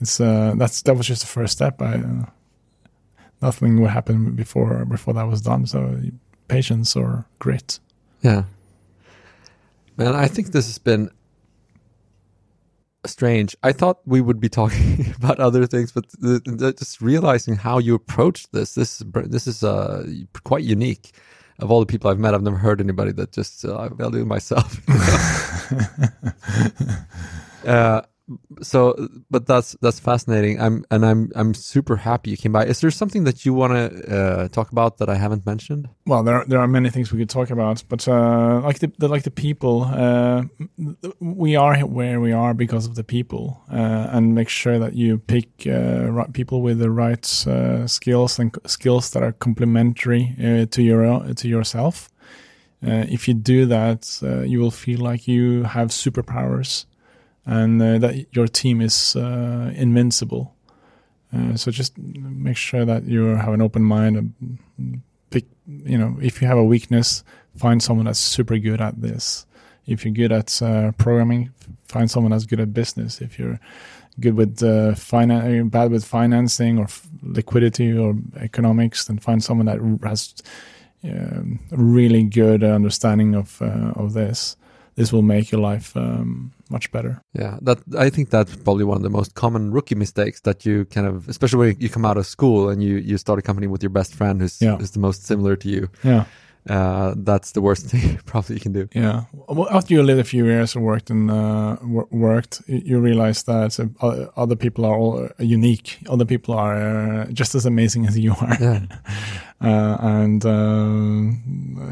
it's 0.00 0.20
uh, 0.20 0.54
that's 0.56 0.82
that 0.82 0.94
was 0.94 1.06
just 1.06 1.22
the 1.22 1.26
first 1.26 1.54
step. 1.54 1.80
I, 1.80 1.94
uh, 1.94 2.26
nothing 3.40 3.80
would 3.80 3.90
happen 3.90 4.34
before 4.34 4.84
before 4.84 5.14
that 5.14 5.28
was 5.28 5.40
done. 5.40 5.66
So 5.66 5.98
patience 6.48 6.94
or 6.96 7.24
grit. 7.38 7.80
Yeah. 8.22 8.44
Man, 9.96 10.14
I 10.14 10.28
think 10.28 10.52
this 10.52 10.66
has 10.66 10.78
been 10.78 11.10
strange. 13.06 13.56
I 13.62 13.72
thought 13.72 14.00
we 14.04 14.20
would 14.20 14.40
be 14.40 14.48
talking 14.48 15.14
about 15.16 15.40
other 15.40 15.66
things, 15.66 15.92
but 15.92 16.08
the, 16.18 16.40
the, 16.44 16.72
just 16.72 17.00
realizing 17.00 17.56
how 17.56 17.78
you 17.78 17.94
approach 17.94 18.50
this, 18.50 18.74
this 18.74 19.00
is 19.00 19.06
this 19.26 19.46
is 19.46 19.62
uh, 19.62 20.06
quite 20.44 20.64
unique. 20.64 21.12
Of 21.58 21.70
all 21.70 21.80
the 21.80 21.86
people 21.86 22.10
I've 22.10 22.18
met, 22.18 22.34
I've 22.34 22.42
never 22.42 22.58
heard 22.58 22.82
anybody 22.82 23.12
that 23.12 23.32
just 23.32 23.64
uh, 23.64 23.88
do 23.88 24.20
it 24.20 24.26
myself. 24.26 24.78
uh, 27.66 28.02
so, 28.60 29.08
but 29.30 29.46
that's 29.46 29.76
that's 29.80 30.00
fascinating. 30.00 30.60
I'm 30.60 30.84
and 30.90 31.06
I'm 31.06 31.30
I'm 31.36 31.54
super 31.54 31.96
happy 31.96 32.30
you 32.30 32.36
came 32.36 32.52
by. 32.52 32.64
Is 32.64 32.80
there 32.80 32.90
something 32.90 33.24
that 33.24 33.44
you 33.44 33.54
want 33.54 33.72
to 33.74 34.16
uh, 34.16 34.48
talk 34.48 34.72
about 34.72 34.98
that 34.98 35.08
I 35.08 35.14
haven't 35.14 35.46
mentioned? 35.46 35.88
Well, 36.06 36.24
there 36.24 36.44
there 36.46 36.58
are 36.58 36.66
many 36.66 36.90
things 36.90 37.12
we 37.12 37.18
could 37.18 37.30
talk 37.30 37.50
about, 37.50 37.84
but 37.88 38.06
uh, 38.08 38.60
like 38.64 38.80
the, 38.80 38.90
the 38.98 39.08
like 39.08 39.22
the 39.22 39.30
people, 39.30 39.84
uh, 39.84 40.42
we 41.20 41.54
are 41.54 41.78
where 41.80 42.20
we 42.20 42.32
are 42.32 42.52
because 42.52 42.86
of 42.86 42.96
the 42.96 43.04
people, 43.04 43.62
uh, 43.70 44.08
and 44.10 44.34
make 44.34 44.48
sure 44.48 44.78
that 44.78 44.94
you 44.94 45.18
pick 45.18 45.48
uh, 45.66 46.10
right 46.10 46.32
people 46.32 46.62
with 46.62 46.78
the 46.78 46.90
right 46.90 47.46
uh, 47.46 47.86
skills 47.86 48.38
and 48.40 48.56
skills 48.66 49.10
that 49.10 49.22
are 49.22 49.32
complementary 49.32 50.34
to 50.70 50.82
your 50.82 51.32
to 51.34 51.48
yourself. 51.48 52.10
Uh, 52.84 53.06
if 53.08 53.26
you 53.26 53.34
do 53.34 53.66
that, 53.66 54.18
you 54.46 54.58
will 54.60 54.70
feel 54.70 54.98
like 54.98 55.28
you 55.28 55.62
have 55.62 55.88
superpowers, 55.88 56.86
and 57.46 57.80
uh, 57.80 57.98
that 57.98 58.26
your 58.34 58.48
team 58.48 58.80
is 58.80 59.16
uh, 59.16 59.72
invincible. 59.74 60.54
Uh, 61.34 61.56
so 61.56 61.70
just 61.70 61.96
make 61.98 62.56
sure 62.56 62.84
that 62.84 63.04
you 63.04 63.24
have 63.26 63.54
an 63.54 63.62
open 63.62 63.82
mind 63.82 64.16
and 64.16 65.02
pick 65.30 65.44
you 65.66 65.98
know 65.98 66.16
if 66.22 66.40
you 66.40 66.46
have 66.46 66.58
a 66.58 66.64
weakness 66.64 67.24
find 67.56 67.82
someone 67.82 68.06
that's 68.06 68.18
super 68.18 68.58
good 68.58 68.80
at 68.80 69.00
this. 69.00 69.46
If 69.86 70.04
you're 70.04 70.14
good 70.14 70.32
at 70.32 70.60
uh, 70.62 70.92
programming 70.92 71.52
find 71.86 72.10
someone 72.10 72.32
that's 72.32 72.46
good 72.46 72.60
at 72.60 72.74
business. 72.74 73.20
If 73.20 73.38
you're 73.38 73.60
good 74.18 74.34
with 74.34 74.62
uh, 74.62 74.92
finan- 74.94 75.70
bad 75.70 75.90
with 75.90 76.04
financing 76.04 76.78
or 76.78 76.86
liquidity 77.22 77.96
or 77.96 78.14
economics 78.36 79.04
then 79.04 79.18
find 79.18 79.42
someone 79.42 79.66
that 79.66 79.78
has 80.02 80.34
um, 81.04 81.60
really 81.70 82.24
good 82.24 82.64
understanding 82.64 83.34
of 83.34 83.60
uh, 83.62 83.92
of 83.94 84.12
this 84.12 84.56
this 84.96 85.12
will 85.12 85.22
make 85.22 85.52
your 85.52 85.60
life 85.60 85.96
um, 85.96 86.52
much 86.70 86.90
better 86.90 87.20
Yeah, 87.34 87.58
that 87.62 87.78
I 87.98 88.10
think 88.10 88.30
that's 88.30 88.56
probably 88.56 88.84
one 88.84 88.96
of 88.96 89.02
the 89.02 89.10
most 89.18 89.34
common 89.34 89.70
rookie 89.72 89.94
mistakes 89.94 90.40
that 90.40 90.64
you 90.66 90.84
kind 90.86 91.06
of, 91.06 91.28
especially 91.28 91.58
when 91.68 91.80
you 91.80 91.88
come 91.88 92.04
out 92.04 92.16
of 92.16 92.26
school 92.26 92.68
and 92.70 92.82
you 92.82 92.96
you 93.10 93.16
start 93.18 93.38
a 93.38 93.42
company 93.42 93.66
with 93.68 93.82
your 93.82 93.90
best 93.98 94.14
friend 94.14 94.40
who's 94.40 94.60
Yeah. 94.60 94.76
who's 94.78 94.90
the 94.92 95.00
most 95.00 95.24
similar 95.26 95.56
to 95.56 95.68
you. 95.68 95.88
yeah 96.04 96.24
Uh, 96.68 97.14
that's 97.16 97.52
the 97.52 97.60
worst 97.60 97.86
thing 97.90 98.18
probably 98.24 98.54
you 98.56 98.60
can 98.60 98.72
do. 98.72 98.88
Yeah. 98.94 99.24
Well, 99.32 99.68
after 99.70 99.94
you 99.94 100.02
lived 100.02 100.20
a 100.20 100.24
few 100.24 100.44
years 100.44 100.74
and 100.74 100.84
worked 100.84 101.10
and 101.10 101.30
uh, 101.30 101.76
worked, 102.10 102.62
you 102.66 102.98
realize 102.98 103.44
that 103.44 103.78
uh, 104.00 104.26
other 104.36 104.56
people 104.56 104.84
are 104.84 104.96
all 104.96 105.24
uh, 105.24 105.28
unique. 105.38 105.98
Other 106.08 106.24
people 106.24 106.54
are 106.54 107.22
uh, 107.22 107.26
just 107.32 107.54
as 107.54 107.66
amazing 107.66 108.06
as 108.06 108.18
you 108.18 108.32
are, 108.40 108.56
Yeah, 108.60 108.80
uh, 109.60 109.96
and 110.00 110.44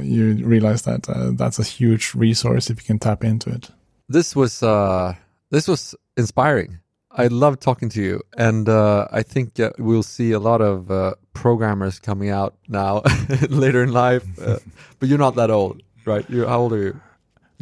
you 0.03 0.47
realize 0.47 0.83
that 0.83 1.09
uh, 1.09 1.31
that's 1.33 1.59
a 1.59 1.65
huge 1.65 2.15
resource 2.15 2.71
if 2.71 2.79
you 2.79 2.85
can 2.85 2.99
tap 2.99 3.25
into 3.25 3.51
it. 3.51 3.71
this 4.09 4.37
was 4.37 4.63
uh, 4.63 5.15
this 5.51 5.69
was 5.69 5.95
inspiring. 6.17 6.79
I 7.17 7.29
love 7.29 7.61
talking 7.61 7.89
to 7.91 8.03
you, 8.03 8.21
and 8.37 8.69
uh, 8.69 9.07
I 9.13 9.23
think 9.23 9.61
uh, 9.61 9.71
we'll 9.79 10.03
see 10.03 10.33
a 10.33 10.41
lot 10.41 10.61
of 10.61 10.91
uh, 10.91 11.15
programmers 11.33 12.01
coming 12.01 12.29
out 12.29 12.57
now 12.69 13.03
later 13.49 13.83
in 13.85 13.93
life. 13.93 14.25
Uh, 14.41 14.59
but 14.99 15.09
you're 15.09 15.19
not 15.19 15.37
that 15.37 15.51
old, 15.51 15.83
right? 16.07 16.29
You're, 16.29 16.49
how 16.49 16.61
old 16.61 16.73
are 16.73 16.83
you? 16.83 17.01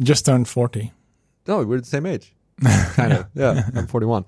Just 0.01 0.25
turned 0.25 0.47
forty. 0.47 0.91
No, 1.47 1.63
we're 1.63 1.79
the 1.79 1.85
same 1.85 2.05
age. 2.07 2.33
kind 2.95 3.13
of. 3.13 3.27
Yeah, 3.35 3.69
I'm 3.75 3.87
41. 3.87 4.25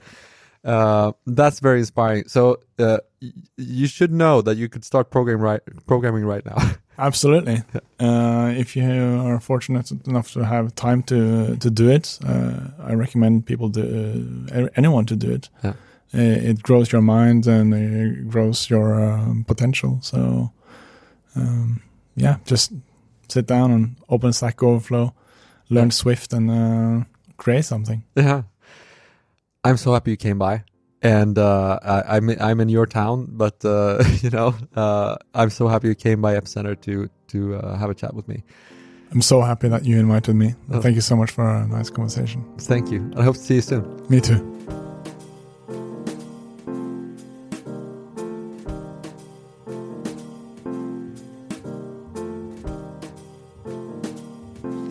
Uh, 0.65 1.12
that's 1.28 1.60
very 1.60 1.80
inspiring. 1.80 2.28
So 2.28 2.58
uh, 2.80 2.97
y- 3.21 3.32
you 3.58 3.88
should 3.88 4.12
know 4.12 4.41
that 4.41 4.58
you 4.58 4.67
could 4.67 4.84
start 4.84 5.12
program 5.12 5.39
right, 5.39 5.62
programming 5.86 6.25
right 6.25 6.43
now. 6.45 6.58
Absolutely. 6.97 7.62
Uh, 7.99 8.51
if 8.58 8.75
you 8.75 8.84
are 9.28 9.39
fortunate 9.39 9.91
enough 10.08 10.32
to 10.34 10.43
have 10.43 10.73
time 10.75 11.04
to 11.04 11.56
to 11.58 11.69
do 11.69 11.89
it, 11.89 12.17
uh, 12.25 12.69
I 12.80 12.93
recommend 12.95 13.45
people 13.45 13.69
to 13.71 13.82
uh, 14.51 14.67
anyone 14.75 15.06
to 15.06 15.15
do 15.15 15.32
it. 15.32 15.49
Yeah. 15.63 15.73
Uh, 16.13 16.49
it 16.51 16.63
grows 16.63 16.91
your 16.91 17.01
mind 17.01 17.45
and 17.47 17.73
it 17.73 18.30
grows 18.30 18.69
your 18.69 18.95
um, 19.04 19.43
potential. 19.47 19.99
So, 20.01 20.51
um, 21.36 21.82
yeah, 22.15 22.38
just 22.45 22.71
sit 23.28 23.45
down 23.47 23.71
and 23.71 23.95
open 24.08 24.32
Stack 24.34 24.63
Overflow, 24.63 25.13
learn 25.69 25.91
Swift, 25.91 26.34
and 26.34 26.49
uh, 26.49 27.06
create 27.38 27.65
something. 27.65 28.04
yeah. 28.15 28.43
I'm 29.65 29.78
so 29.78 29.93
happy 29.93 30.12
you 30.12 30.17
came 30.17 30.38
by. 30.38 30.63
and 31.01 31.38
uh, 31.38 31.80
I, 31.84 32.17
am 32.17 32.30
I'm, 32.30 32.38
I'm 32.39 32.60
in 32.62 32.69
your 32.69 32.86
town, 32.86 33.28
but 33.32 33.65
uh, 33.65 34.04
you 34.21 34.30
know 34.30 34.56
uh, 34.75 35.17
I'm 35.34 35.49
so 35.49 35.67
happy 35.67 35.88
you 35.88 35.95
came 35.95 36.21
by 36.21 36.36
Epicenter 36.36 36.80
to 36.82 37.10
to 37.30 37.56
uh, 37.56 37.78
have 37.78 37.89
a 37.89 37.95
chat 37.95 38.13
with 38.13 38.28
me. 38.28 38.43
I'm 39.12 39.21
so 39.21 39.41
happy 39.41 39.67
that 39.69 39.86
you 39.86 39.99
invited 39.99 40.36
me. 40.36 40.54
Oh. 40.71 40.82
Thank 40.82 40.95
you 40.95 41.01
so 41.01 41.15
much 41.15 41.32
for 41.32 41.47
a 41.47 41.67
nice 41.67 41.89
conversation. 41.89 42.45
Thank 42.60 42.91
you. 42.91 43.12
I 43.17 43.23
hope 43.23 43.36
to 43.36 43.41
see 43.41 43.56
you 43.56 43.62
soon. 43.62 44.06
Me 44.10 44.21
too. 44.21 44.39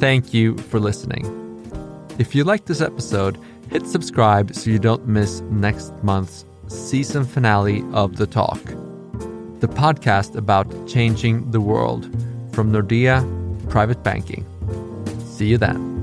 Thank 0.00 0.34
you 0.34 0.56
for 0.58 0.80
listening. 0.80 1.24
If 2.18 2.34
you 2.34 2.44
liked 2.44 2.66
this 2.66 2.80
episode, 2.80 3.38
hit 3.74 3.86
subscribe 3.88 4.54
so 4.54 4.70
you 4.70 4.78
don't 4.78 5.04
miss 5.08 5.40
next 5.50 5.92
month's 6.04 6.44
season 6.68 7.24
finale 7.24 7.82
of 7.92 8.14
The 8.14 8.26
Talk, 8.26 8.62
the 9.58 9.66
podcast 9.66 10.36
about 10.36 10.68
changing 10.86 11.50
the 11.50 11.60
world 11.60 12.04
from 12.52 12.70
Nordea 12.70 13.18
Private 13.68 14.04
Banking. 14.04 14.46
See 15.26 15.46
you 15.48 15.58
then. 15.58 15.93